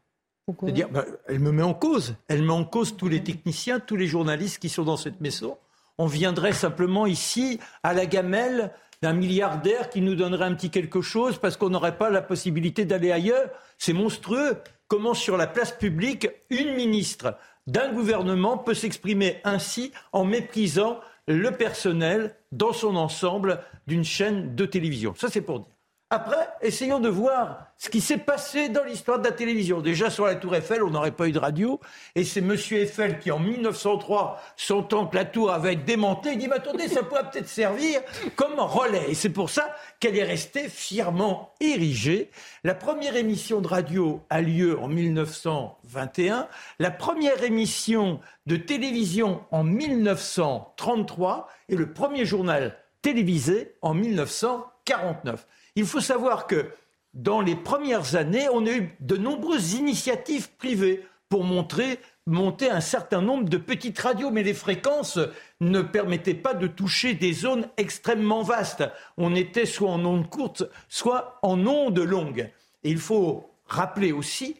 [0.47, 2.15] C'est-à-dire, bah, elle me met en cause.
[2.27, 5.57] Elle met en cause tous les techniciens, tous les journalistes qui sont dans cette maison.
[5.97, 8.71] On viendrait simplement ici à la gamelle
[9.01, 12.85] d'un milliardaire qui nous donnerait un petit quelque chose parce qu'on n'aurait pas la possibilité
[12.85, 13.49] d'aller ailleurs.
[13.77, 14.57] C'est monstrueux.
[14.87, 17.37] Comment sur la place publique, une ministre
[17.67, 24.65] d'un gouvernement peut s'exprimer ainsi en méprisant le personnel dans son ensemble d'une chaîne de
[24.65, 25.13] télévision?
[25.15, 25.70] Ça, c'est pour dire.
[26.13, 29.79] Après, essayons de voir ce qui s'est passé dans l'histoire de la télévision.
[29.79, 31.79] Déjà, sur la Tour Eiffel, on n'aurait pas eu de radio.
[32.15, 32.51] Et c'est M.
[32.51, 36.89] Eiffel qui, en 1903, sentant que la tour avait été démontée, il dit, mais attendez,
[36.89, 38.01] ça pourrait peut-être servir
[38.35, 39.05] comme relais.
[39.07, 42.29] Et c'est pour ça qu'elle est restée fièrement érigée.
[42.65, 46.49] La première émission de radio a lieu en 1921.
[46.79, 51.47] La première émission de télévision en 1933.
[51.69, 55.47] Et le premier journal télévisé en 1949.
[55.75, 56.71] Il faut savoir que
[57.13, 63.21] dans les premières années, on a eu de nombreuses initiatives privées pour monter un certain
[63.21, 65.17] nombre de petites radios, mais les fréquences
[65.61, 68.83] ne permettaient pas de toucher des zones extrêmement vastes.
[69.17, 72.49] On était soit en ondes courtes, soit en ondes longues.
[72.83, 74.57] Et il faut rappeler aussi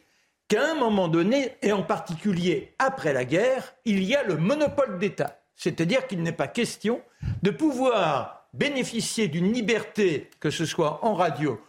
[0.48, 4.98] qu'à un moment donné, et en particulier après la guerre, il y a le monopole
[4.98, 5.42] d'État.
[5.56, 7.02] C'est-à-dire qu'il n'est pas question
[7.44, 11.60] de pouvoir bénéficier d'une liberté, que ce soit en radio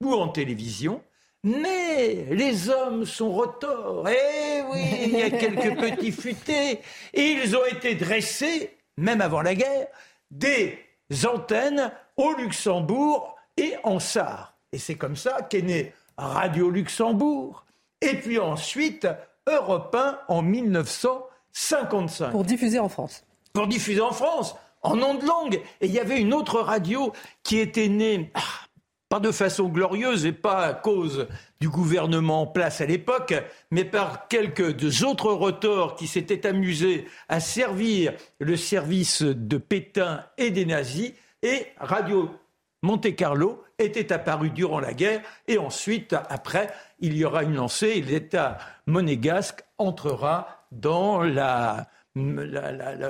[0.00, 1.02] ou en télévision,
[1.44, 4.08] mais les hommes sont retors.
[4.08, 6.80] Eh oui, il y a quelques petits futés.
[7.14, 9.86] Et ils ont été dressés, même avant la guerre,
[10.30, 10.78] des
[11.24, 14.54] antennes au Luxembourg et en Sarre.
[14.72, 17.64] Et c'est comme ça qu'est né Radio Luxembourg.
[18.00, 19.08] Et puis ensuite,
[19.46, 22.30] Europe 1 en 1955.
[22.30, 23.24] Pour diffuser en France.
[23.52, 25.60] Pour diffuser en France, en ondes longues.
[25.80, 27.12] Et il y avait une autre radio
[27.42, 28.40] qui était née, ah,
[29.08, 31.28] pas de façon glorieuse et pas à cause
[31.60, 33.34] du gouvernement en place à l'époque,
[33.70, 40.50] mais par quelques autres retors qui s'étaient amusés à servir le service de Pétain et
[40.50, 41.12] des nazis.
[41.42, 42.30] Et Radio
[42.82, 47.94] Monte Carlo était apparu durant la guerre et ensuite, après, il y aura une lancée
[47.96, 51.88] et l'État monégasque entrera dans la,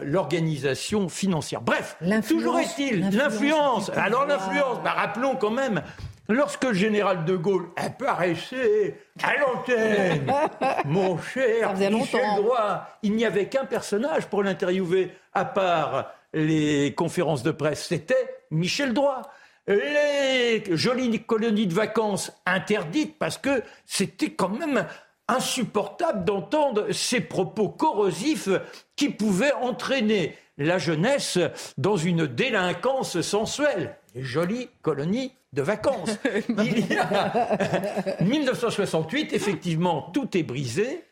[0.03, 1.61] l'organisation financière.
[1.61, 1.97] Bref,
[2.29, 3.91] toujours est-il, l'influence.
[3.91, 5.83] Alors l'influence, bah, rappelons quand même,
[6.29, 10.33] lorsque le général de Gaulle apparaissait à l'antenne,
[10.85, 17.43] mon cher Michel Droit, il n'y avait qu'un personnage pour l'interviewer, à part les conférences
[17.43, 19.23] de presse, c'était Michel Droit
[19.69, 24.87] les jolies colonies de vacances interdites parce que c'était quand même
[25.29, 28.49] insupportable d'entendre ces propos corrosifs
[28.97, 31.39] qui pouvaient entraîner la jeunesse
[31.77, 33.97] dans une délinquance sensuelle.
[34.15, 36.19] Les jolies colonies de vacances.
[36.59, 41.05] Il y a 1968, effectivement, tout est brisé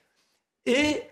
[0.66, 1.02] et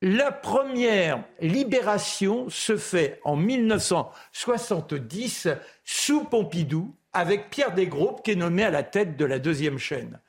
[0.00, 5.48] la première libération se fait en 1970
[5.84, 10.20] sous Pompidou avec Pierre Desgroupes qui est nommé à la tête de la deuxième chaîne.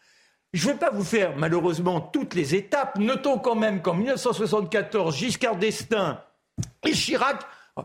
[0.54, 2.98] Je ne vais pas vous faire malheureusement toutes les étapes.
[2.98, 6.20] Notons quand même qu'en 1974, Giscard d'Estaing
[6.84, 7.42] et Chirac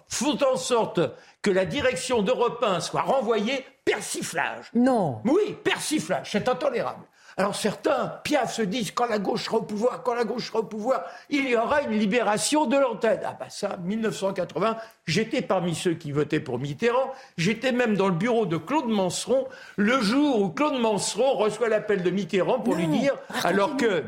[0.08, 1.00] font en sorte
[1.42, 4.70] que la direction d'Europe 1 soit renvoyée persiflage.
[4.74, 5.20] Non.
[5.24, 7.04] Oui, persiflage, c'est intolérable.
[7.36, 10.60] Alors certains, piaf, se disent quand la gauche sera au pouvoir, quand la gauche sera
[10.60, 13.20] au pouvoir, il y aura une libération de l'antenne.
[13.24, 14.76] Ah bah ça, 1980,
[15.06, 17.12] j'étais parmi ceux qui votaient pour Mitterrand.
[17.36, 22.04] J'étais même dans le bureau de Claude Manseron le jour où Claude Manseron reçoit l'appel
[22.04, 24.04] de Mitterrand pour lui dire, alors que,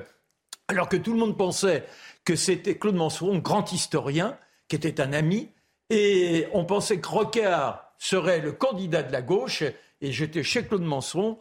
[0.69, 1.85] alors que tout le monde pensait
[2.25, 4.37] que c'était Claude Manseron, grand historien,
[4.69, 5.51] qui était un ami,
[5.91, 9.63] et on pensait que Rocard serait le candidat de la gauche,
[10.01, 11.39] et j'étais chez Claude Manseron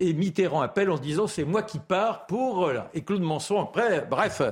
[0.00, 2.70] et Mitterrand appelle en disant c'est moi qui pars pour.
[2.94, 4.42] Et Claude Manson, après, bref,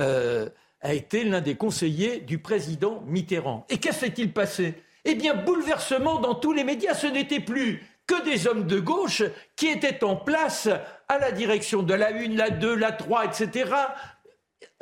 [0.00, 0.48] euh,
[0.80, 3.66] a été l'un des conseillers du président Mitterrand.
[3.68, 4.74] Et qu'est-ce s'est-il passé
[5.04, 6.94] Eh bien, bouleversement dans tous les médias.
[6.94, 9.22] Ce n'était plus que des hommes de gauche
[9.56, 10.68] qui étaient en place
[11.08, 13.70] à la direction de la 1, la 2, la 3, etc.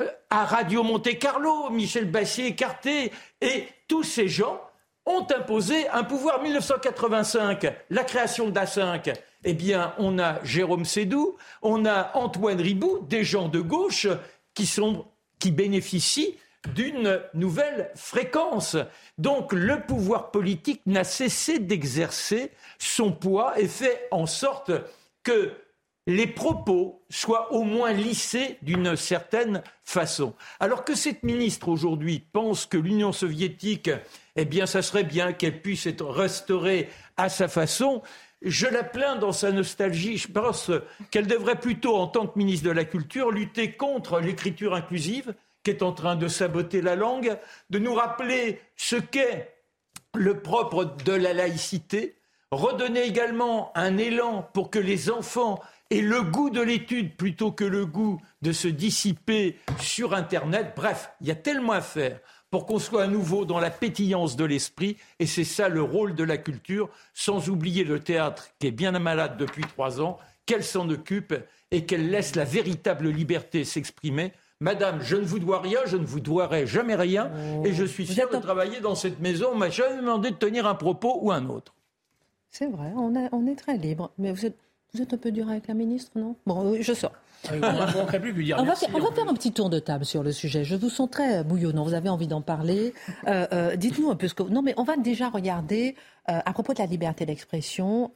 [0.01, 4.61] Euh, à Radio Monte Carlo, Michel Bassier écarté, et tous ces gens
[5.07, 9.13] ont imposé un pouvoir 1985, la création d'A5
[9.45, 14.07] eh bien, on a Jérôme Sédou, on a Antoine Ribou, des gens de gauche
[14.55, 16.37] qui bénéficient
[16.75, 18.77] d'une nouvelle fréquence.
[19.19, 24.73] Donc le pouvoir politique n'a cessé d'exercer son poids et fait en sorte
[25.23, 25.53] que
[26.07, 30.35] les propos soient au moins lissés d'une certaine façon.
[30.59, 33.91] Alors que cette ministre aujourd'hui pense que l'Union soviétique,
[34.37, 38.03] eh bien, ça serait bien qu'elle puisse être restaurée à sa façon,
[38.43, 40.17] je la plains dans sa nostalgie.
[40.17, 40.71] Je pense
[41.11, 45.71] qu'elle devrait plutôt, en tant que ministre de la Culture, lutter contre l'écriture inclusive qui
[45.71, 47.37] est en train de saboter la langue,
[47.69, 49.55] de nous rappeler ce qu'est
[50.15, 52.17] le propre de la laïcité,
[52.51, 55.61] redonner également un élan pour que les enfants
[55.91, 60.73] aient le goût de l'étude plutôt que le goût de se dissiper sur Internet.
[60.75, 62.21] Bref, il y a tellement à faire
[62.51, 64.97] pour qu'on soit à nouveau dans la pétillance de l'esprit.
[65.19, 68.93] Et c'est ça le rôle de la culture, sans oublier le théâtre qui est bien
[68.99, 71.35] malade depuis trois ans, qu'elle s'en occupe
[71.71, 74.33] et qu'elle laisse la véritable liberté s'exprimer.
[74.61, 77.63] Madame, je ne vous dois rien, je ne vous doirai jamais rien, oh.
[77.65, 79.51] et je suis fier de travailler dans cette maison.
[79.53, 81.75] On m'a jamais demandé de tenir un propos ou un autre.
[82.51, 84.11] C'est vrai, on, on, est très libre.
[84.19, 84.59] Mais vous êtes,
[84.93, 86.37] vous êtes un peu dur avec la ministre, non?
[86.47, 87.13] Bon, je sors.
[87.49, 90.65] Ah on, va, faire, un petit tour de table sur le sujet.
[90.65, 91.85] Je vous sens très bouillonnant.
[91.85, 92.93] Vous avez envie d'en parler.
[93.27, 94.43] Euh, euh, dites-nous un peu ce que.
[94.43, 95.97] Non, mais on va déjà regarder
[96.29, 98.13] euh, à propos de la liberté d'expression.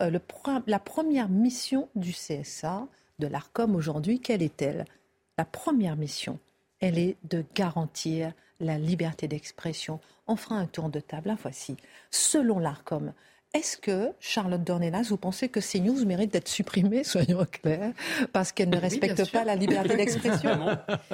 [0.67, 2.87] la première mission du CSA,
[3.19, 4.85] de l'ARCOM aujourd'hui, quelle est-elle?
[5.39, 6.39] La première mission,
[6.81, 10.01] elle est de garantir la liberté d'expression.
[10.27, 11.29] On fera un tour de table.
[11.29, 11.77] La voici.
[12.11, 13.13] Selon l'ARCOM,
[13.55, 17.93] est-ce que, Charlotte Dornelas, vous pensez que CNews mérite d'être supprimée, soyons clairs,
[18.33, 20.57] parce qu'elle ne respecte pas la liberté d'expression?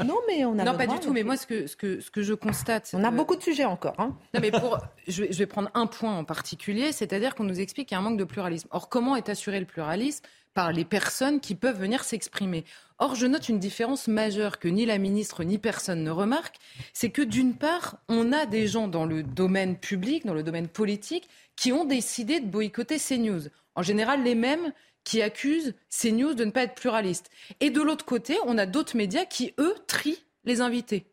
[0.05, 1.13] Non, mais on a Non, pas du tout.
[1.13, 2.91] Mais moi, ce que, ce que, ce que je constate.
[2.95, 3.95] On a beaucoup de sujets encore.
[3.99, 4.17] Hein.
[4.35, 7.61] Non, mais pour, je, vais, je vais prendre un point en particulier, c'est-à-dire qu'on nous
[7.61, 8.69] explique qu'il y a un manque de pluralisme.
[8.71, 10.25] Or, comment est assuré le pluralisme?
[10.55, 12.65] Par les personnes qui peuvent venir s'exprimer.
[12.99, 16.57] Or, je note une différence majeure que ni la ministre ni personne ne remarque,
[16.93, 20.69] c'est que d'une part, on a des gens dans le domaine public, dans le domaine
[20.69, 23.49] politique, qui ont décidé de boycotter CNews.
[23.75, 24.73] En général, les mêmes
[25.05, 27.31] qui accusent CNews de ne pas être pluraliste.
[27.61, 31.07] Et de l'autre côté, on a d'autres médias qui, eux, trient les invités.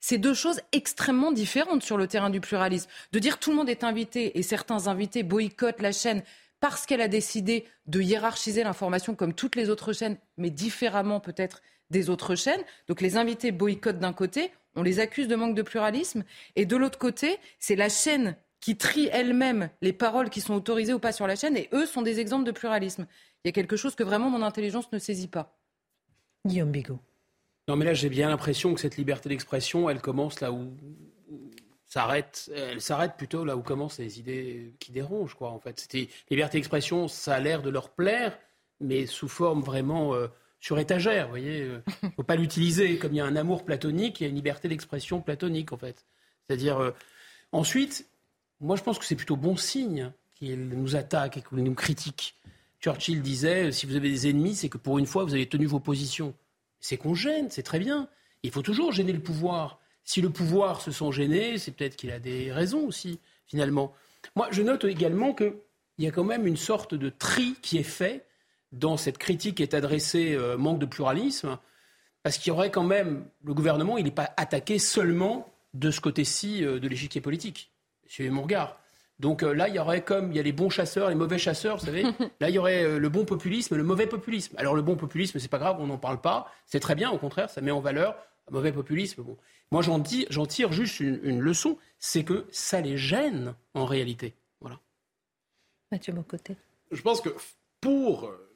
[0.00, 2.88] C'est deux choses extrêmement différentes sur le terrain du pluralisme.
[3.10, 6.22] De dire tout le monde est invité et certains invités boycottent la chaîne
[6.60, 11.62] parce qu'elle a décidé de hiérarchiser l'information comme toutes les autres chaînes, mais différemment peut-être
[11.90, 12.62] des autres chaînes.
[12.88, 16.76] Donc les invités boycottent d'un côté, on les accuse de manque de pluralisme, et de
[16.76, 21.12] l'autre côté, c'est la chaîne qui trie elle-même les paroles qui sont autorisées ou pas
[21.12, 23.06] sur la chaîne, et eux sont des exemples de pluralisme.
[23.44, 25.56] Il y a quelque chose que vraiment mon intelligence ne saisit pas.
[26.44, 26.98] Guillaume Bigot.
[27.68, 30.72] Non, mais là, j'ai bien l'impression que cette liberté d'expression, elle commence là où
[31.86, 35.80] s'arrête, elle s'arrête plutôt là où commencent les idées qui dérangent, quoi, en fait.
[35.80, 38.38] C'était liberté d'expression, ça a l'air de leur plaire,
[38.80, 40.26] mais sous forme vraiment euh,
[40.60, 41.62] sur étagère, vous voyez.
[41.62, 41.82] Euh,
[42.16, 44.68] faut pas l'utiliser comme il y a un amour platonique, il y a une liberté
[44.68, 46.04] d'expression platonique, en fait.
[46.46, 46.90] C'est-à-dire, euh,
[47.52, 48.08] ensuite,
[48.60, 52.34] moi, je pense que c'est plutôt bon signe qu'ils nous attaquent et qu'ils nous critiquent.
[52.80, 55.66] Churchill disait, si vous avez des ennemis, c'est que pour une fois, vous avez tenu
[55.66, 56.34] vos positions.
[56.80, 58.08] C'est qu'on gêne, c'est très bien.
[58.42, 59.80] Il faut toujours gêner le pouvoir.
[60.06, 63.92] Si le pouvoir se sent gêné, c'est peut-être qu'il a des raisons aussi, finalement.
[64.36, 65.52] Moi, je note également qu'il
[65.98, 68.24] y a quand même une sorte de tri qui est fait
[68.70, 71.58] dans cette critique qui est adressée euh, manque de pluralisme,
[72.22, 76.00] parce qu'il y aurait quand même, le gouvernement, il n'est pas attaqué seulement de ce
[76.00, 77.72] côté-ci euh, de l'échiquier politique.
[78.06, 78.78] Suivez mon regard.
[79.18, 81.38] Donc euh, là, il y aurait comme il y a les bons chasseurs, les mauvais
[81.38, 82.04] chasseurs, vous savez.
[82.40, 84.54] Là, il y aurait le bon populisme, le mauvais populisme.
[84.56, 86.52] Alors le bon populisme, c'est pas grave, on n'en parle pas.
[86.64, 88.14] C'est très bien, au contraire, ça met en valeur
[88.48, 89.22] un mauvais populisme.
[89.22, 89.36] Bon.
[89.72, 94.34] Moi, j'en, tire juste une, leçon, c'est que ça les gêne en réalité.
[94.60, 94.78] Voilà.
[95.90, 96.56] Mathieu côté.
[96.92, 97.30] Je pense que
[97.80, 98.52] pour, euh,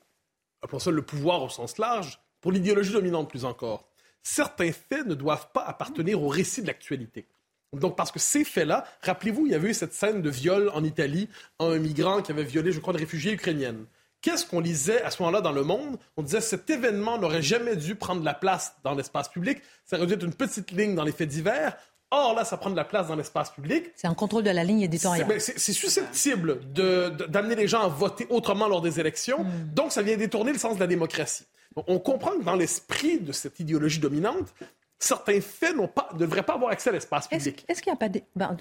[0.62, 3.88] appelons ça le pouvoir au sens large, pour l'idéologie dominante plus encore,
[4.22, 7.26] certains faits ne doivent pas appartenir au récit de l'actualité.
[7.72, 10.82] Donc, parce que ces faits-là, rappelez-vous, il y avait eu cette scène de viol en
[10.82, 13.86] Italie, un migrant qui avait violé, je crois, une réfugiée ukrainienne.
[14.22, 15.98] Qu'est-ce qu'on lisait à ce moment-là dans le monde?
[16.16, 19.58] On disait cet événement n'aurait jamais dû prendre la place dans l'espace public.
[19.84, 21.76] Ça aurait dû être une petite ligne dans les faits divers.
[22.12, 23.84] Or, là, ça prend de la place dans l'espace public.
[23.94, 25.40] C'est un contrôle de la ligne éditoriale.
[25.40, 29.44] C'est susceptible d'amener les gens à voter autrement lors des élections.
[29.44, 29.74] Hmm.
[29.74, 31.44] Donc, ça vient détourner le sens de la démocratie.
[31.76, 34.52] on comprend que dans l'esprit de cette idéologie dominante,
[35.00, 37.64] certains faits pas, ne devraient pas avoir accès à l'espace public.
[37.66, 38.22] Est-ce qu'il n'y a pas des...
[38.36, 38.56] Ben,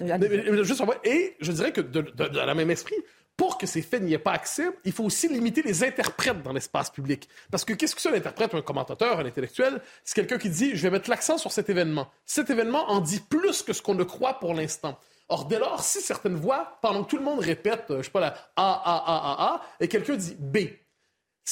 [1.04, 2.96] et je dirais que de, de, la même esprit,
[3.40, 6.52] pour que ces faits n'y aient pas accès, il faut aussi limiter les interprètes dans
[6.52, 7.26] l'espace public.
[7.50, 9.80] Parce que qu'est-ce que c'est un interprète, un commentateur, un intellectuel?
[10.04, 12.10] C'est quelqu'un qui dit, je vais mettre l'accent sur cet événement.
[12.26, 14.98] Cet événement en dit plus que ce qu'on ne croit pour l'instant.
[15.30, 18.10] Or, dès lors, si certaines voix, pendant que tout le monde répète, euh, je sais
[18.10, 20.58] pas, la A, A, A, A, A, et quelqu'un dit B,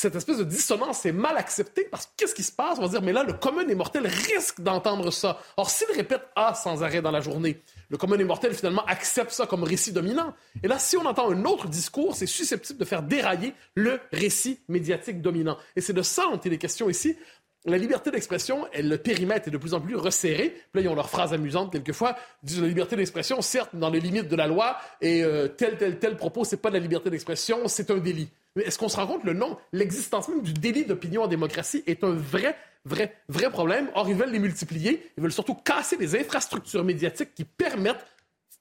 [0.00, 2.78] cette espèce de dissonance est mal acceptée parce que qu'est-ce qui se passe?
[2.78, 5.40] On va dire, mais là, le commun des mortels risque d'entendre ça.
[5.56, 9.32] Or, s'il répète A sans arrêt dans la journée, le commun des mortels, finalement, accepte
[9.32, 10.34] ça comme récit dominant.
[10.62, 14.60] Et là, si on entend un autre discours, c'est susceptible de faire dérailler le récit
[14.68, 15.58] médiatique dominant.
[15.74, 17.16] Et c'est de ça dont il est question ici.
[17.64, 20.50] La liberté d'expression, le périmètre est de plus en plus resserré.
[20.50, 22.14] Puis là, ils ont leur phrase amusante quelquefois.
[22.44, 25.76] Ils disent la liberté d'expression, certes, dans les limites de la loi, et euh, tel,
[25.76, 28.28] tel, tel propos, c'est pas de la liberté d'expression, c'est un délit.
[28.56, 32.02] Est-ce qu'on se rend compte le nom, l'existence même du délit d'opinion en démocratie est
[32.02, 33.90] un vrai, vrai, vrai problème?
[33.94, 35.10] Or, ils veulent les multiplier.
[35.16, 38.06] Ils veulent surtout casser les infrastructures médiatiques qui permettent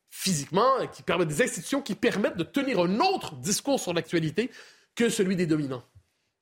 [0.10, 4.50] physiquement, qui permettent des institutions qui permettent de tenir un autre discours sur l'actualité
[4.96, 5.84] que celui des dominants.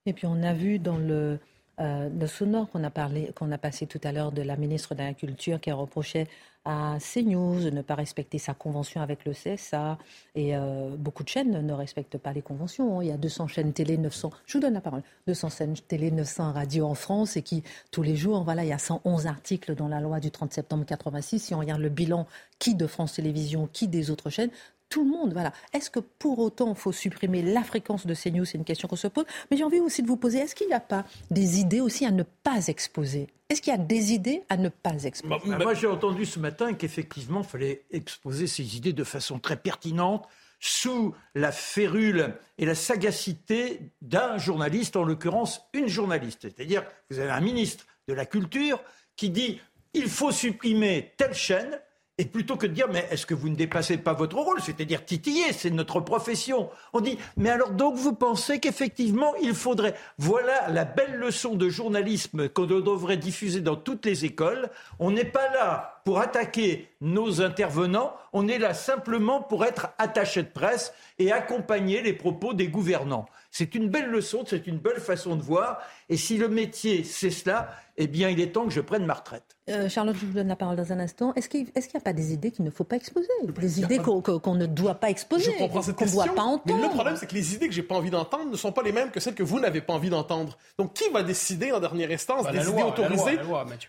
[0.05, 1.39] Et puis on a vu dans le,
[1.79, 4.95] euh, le sonore qu'on a parlé, qu'on a passé tout à l'heure de la ministre
[4.95, 6.27] de la Culture qui reprochait
[6.65, 9.99] à CNews de ne pas respecter sa convention avec le CSA.
[10.33, 13.01] Et euh, beaucoup de chaînes ne respectent pas les conventions.
[13.01, 16.09] Il y a 200 chaînes télé, 900, je vous donne la parole, 200 chaînes télé,
[16.11, 19.75] 900 radios en France et qui, tous les jours, voilà, il y a 111 articles
[19.75, 21.39] dans la loi du 30 septembre 86.
[21.39, 22.25] Si on regarde le bilan,
[22.57, 24.49] qui de France Télévisions, qui des autres chaînes,
[24.95, 25.33] tout le monde.
[25.33, 25.51] Voilà.
[25.73, 28.45] Est-ce que pour autant il faut supprimer la fréquence de CNews?
[28.45, 29.25] C'est une question qu'on se pose.
[29.51, 32.05] Mais j'ai envie aussi de vous poser est-ce qu'il n'y a pas des idées aussi
[32.05, 33.27] à ne pas exposer?
[33.49, 35.49] Est-ce qu'il y a des idées à ne pas exposer?
[35.49, 39.57] Bah, Moi, j'ai entendu ce matin qu'effectivement, il fallait exposer ces idées de façon très
[39.57, 40.29] pertinente
[40.61, 46.43] sous la férule et la sagacité d'un journaliste, en l'occurrence une journaliste.
[46.43, 48.81] C'est-à-dire, vous avez un ministre de la Culture
[49.17, 49.59] qui dit
[49.93, 51.81] il faut supprimer telle chaîne
[52.17, 55.03] Et plutôt que de dire, mais est-ce que vous ne dépassez pas votre rôle C'est-à-dire
[55.03, 56.69] titiller, c'est notre profession.
[56.93, 59.95] On dit, mais alors donc vous pensez qu'effectivement il faudrait.
[60.17, 64.69] Voilà la belle leçon de journalisme qu'on devrait diffuser dans toutes les écoles.
[64.99, 70.41] On n'est pas là pour attaquer nos intervenants, on est là simplement pour être attaché
[70.43, 73.25] de presse et accompagner les propos des gouvernants.
[73.51, 75.79] C'est une belle leçon, c'est une belle façon de voir.
[76.09, 79.13] Et si le métier, c'est cela, eh bien, il est temps que je prenne ma
[79.13, 79.55] retraite.
[79.69, 81.33] Euh, Charlotte, je vous donne la parole dans un instant.
[81.35, 84.21] Est-ce qu'il n'y a pas des idées qu'il ne faut pas exposer Des idées qu'on
[84.55, 87.55] ne doit pas exposer, qu'on ne doit pas entendre Mais le problème, c'est que les
[87.55, 89.61] idées que j'ai pas envie d'entendre ne sont pas les mêmes que celles que vous
[89.61, 90.57] n'avez pas envie d'entendre.
[90.77, 93.39] Donc, qui va décider en dernière instance bah, des idées autorisées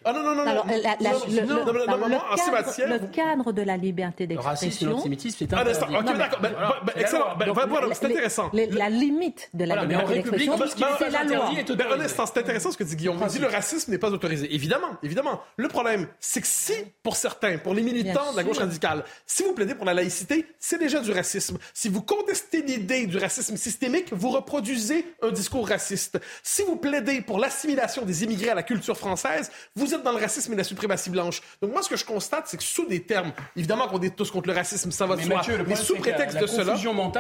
[0.05, 0.63] Ah non, non, non, non.
[2.87, 4.91] Le cadre de la liberté d'expression...
[4.91, 5.97] Le racisme c'est interdit.
[5.97, 6.41] Ok, d'accord.
[7.17, 7.95] Excellent.
[7.95, 8.51] C'est intéressant.
[8.53, 10.59] La limite de la liberté d'expression,
[10.99, 11.51] c'est la loi.
[11.97, 13.19] Un instant, c'est intéressant ce que dit Guillaume.
[13.23, 14.55] Il dit le racisme n'est pas autorisé.
[14.55, 15.41] Évidemment, évidemment.
[15.57, 19.43] Le problème, c'est que si, pour certains, pour les militants de la gauche radicale, si
[19.43, 21.59] vous plaidez pour la laïcité, c'est déjà du racisme.
[21.73, 26.19] Si vous contestez l'idée du racisme systémique, vous reproduisez un discours raciste.
[26.43, 30.19] Si vous plaidez pour l'assimilation des immigrés à la culture française, vous êtes dans le
[30.19, 31.41] racisme et la suprématie blanche.
[31.63, 34.31] Donc moi, ce que je constate, c'est que sous des termes, évidemment qu'on est tous
[34.31, 36.75] contre le racisme, ça va de soi, mais sous prétexte de cela...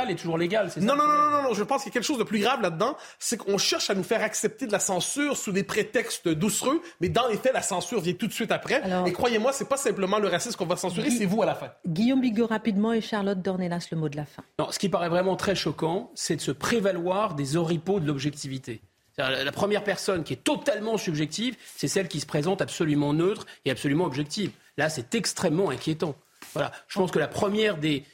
[0.09, 0.87] Est toujours légale, c'est ça?
[0.87, 2.61] Non, non, non, non, non, je pense qu'il y a quelque chose de plus grave
[2.61, 6.83] là-dedans, c'est qu'on cherche à nous faire accepter de la censure sous des prétextes doucereux,
[7.01, 8.83] mais dans les faits, la censure vient tout de suite après.
[9.07, 11.71] Et croyez-moi, c'est pas simplement le racisme qu'on va censurer, c'est vous à la fin.
[11.87, 14.43] Guillaume Bigot rapidement et Charlotte Dornelas le mot de la fin.
[14.59, 18.81] Non, ce qui paraît vraiment très choquant, c'est de se prévaloir des oripeaux de l'objectivité.
[19.19, 23.71] La première personne qui est totalement subjective, c'est celle qui se présente absolument neutre et
[23.71, 24.51] absolument objective.
[24.77, 26.15] Là, c'est extrêmement inquiétant.
[26.53, 26.71] Voilà.
[26.89, 28.05] Je pense que la première des,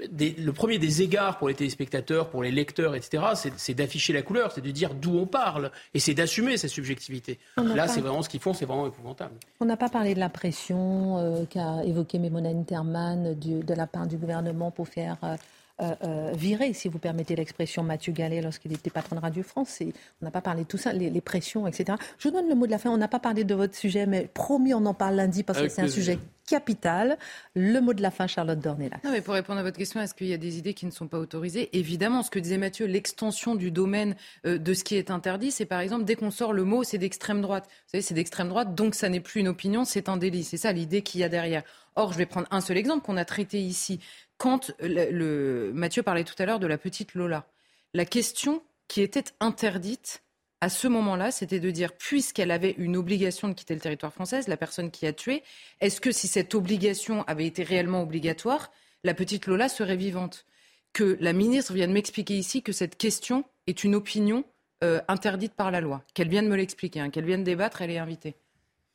[0.00, 4.52] le premier des égards pour les téléspectateurs, pour les lecteurs, etc., c'est d'afficher la couleur,
[4.52, 7.38] c'est de dire d'où on parle, et c'est d'assumer sa subjectivité.
[7.56, 9.34] Là, c'est vraiment ce qu'ils font, c'est vraiment épouvantable.
[9.60, 14.06] On n'a pas parlé de la pression euh, qu'a évoqué Mémona Interman de la part
[14.06, 15.36] du gouvernement pour faire euh,
[15.80, 19.78] euh, euh, viré, si vous permettez l'expression, Mathieu Gallet lorsqu'il était patron de Radio France.
[19.80, 21.96] on n'a pas parlé de tout ça, les, pressions, etc.
[22.18, 22.90] Je vous donne le mot de la fin.
[22.90, 25.68] On n'a pas parlé de votre sujet, mais promis, on en parle lundi parce que
[25.68, 26.18] c'est un sujet
[26.48, 27.18] capital.
[27.54, 28.98] Le mot de la fin, Charlotte Dornelas.
[29.04, 30.90] Non, mais pour répondre à votre question, est-ce qu'il y a des idées qui ne
[30.90, 31.68] sont pas autorisées?
[31.72, 35.66] Évidemment, ce que disait Mathieu, l'extension du domaine euh, de ce qui est interdit, c'est
[35.66, 37.66] par exemple, dès qu'on sort le mot, c'est d'extrême droite.
[37.66, 40.44] Vous savez, c'est d'extrême droite, donc ça n'est plus une opinion, c'est un délit.
[40.44, 41.62] C'est ça l'idée qu'il y a derrière.
[41.96, 44.00] Or, je vais prendre un seul exemple qu'on a traité ici
[44.38, 47.46] quand le, Mathieu parlait tout à l'heure de la petite Lola,
[47.92, 50.22] la question qui était interdite
[50.60, 54.40] à ce moment-là, c'était de dire, puisqu'elle avait une obligation de quitter le territoire français,
[54.48, 55.42] la personne qui a tué,
[55.80, 58.72] est-ce que si cette obligation avait été réellement obligatoire,
[59.04, 60.46] la petite Lola serait vivante?
[60.92, 64.44] Que la ministre vienne m'expliquer ici que cette question est une opinion
[64.82, 66.02] euh, interdite par la loi.
[66.14, 68.34] Qu'elle vienne me l'expliquer, hein, qu'elle vienne débattre, elle est invitée.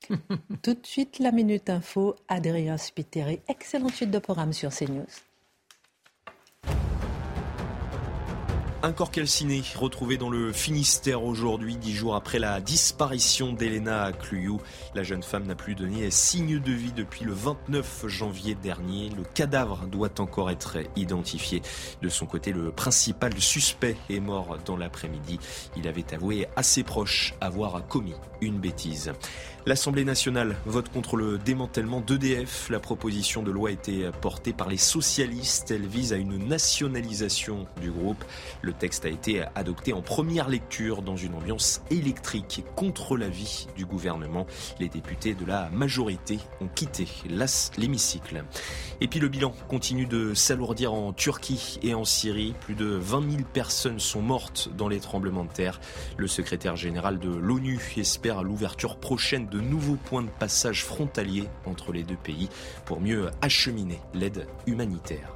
[0.64, 3.40] Tout de suite, la Minute Info, Adrien Spiteri.
[3.48, 5.06] Excellente suite de programme sur CNews.
[8.86, 14.60] Un corps calciné retrouvé dans le Finistère aujourd'hui, dix jours après la disparition d'Elena Cluyou.
[14.94, 19.10] La jeune femme n'a plus donné signe de vie depuis le 29 janvier dernier.
[19.16, 21.62] Le cadavre doit encore être identifié.
[22.02, 25.40] De son côté, le principal suspect est mort dans l'après-midi.
[25.78, 29.14] Il avait avoué à ses proches avoir commis une bêtise.
[29.66, 32.70] L'Assemblée nationale vote contre le démantèlement d'EDF.
[32.70, 35.72] La proposition de loi a été portée par les socialistes.
[35.72, 38.22] Elle vise à une nationalisation du groupe.
[38.62, 43.86] Le texte a été adopté en première lecture dans une ambiance électrique contre l'avis du
[43.86, 44.48] gouvernement.
[44.82, 47.08] Les députés de la majorité ont quitté
[47.78, 48.44] l'hémicycle.
[49.00, 52.54] Et puis le bilan continue de s'alourdir en Turquie et en Syrie.
[52.60, 55.80] Plus de 20 000 personnes sont mortes dans les tremblements de terre.
[56.18, 61.94] Le secrétaire général de l'ONU espère l'ouverture prochaine de nouveaux points de passage frontaliers entre
[61.94, 62.50] les deux pays
[62.86, 65.30] pour mieux acheminer l'aide humanitaire.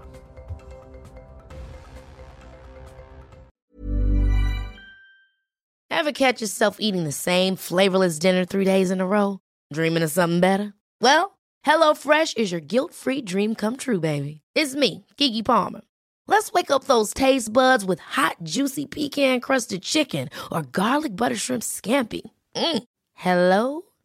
[5.89, 9.39] Ever catch yourself eating the same flavorless dinner three days in a row?
[9.73, 10.73] Dreaming of something better?
[11.01, 14.41] Well, HelloFresh is your guilt-free dream come true, baby.
[14.55, 15.81] It's me, Kiki Palmer.
[16.27, 21.63] Let's wake up those taste buds with hot, juicy pecan-crusted chicken or garlic butter shrimp
[21.63, 22.21] scampi.
[22.55, 22.83] Mm.
[23.15, 23.86] Hello?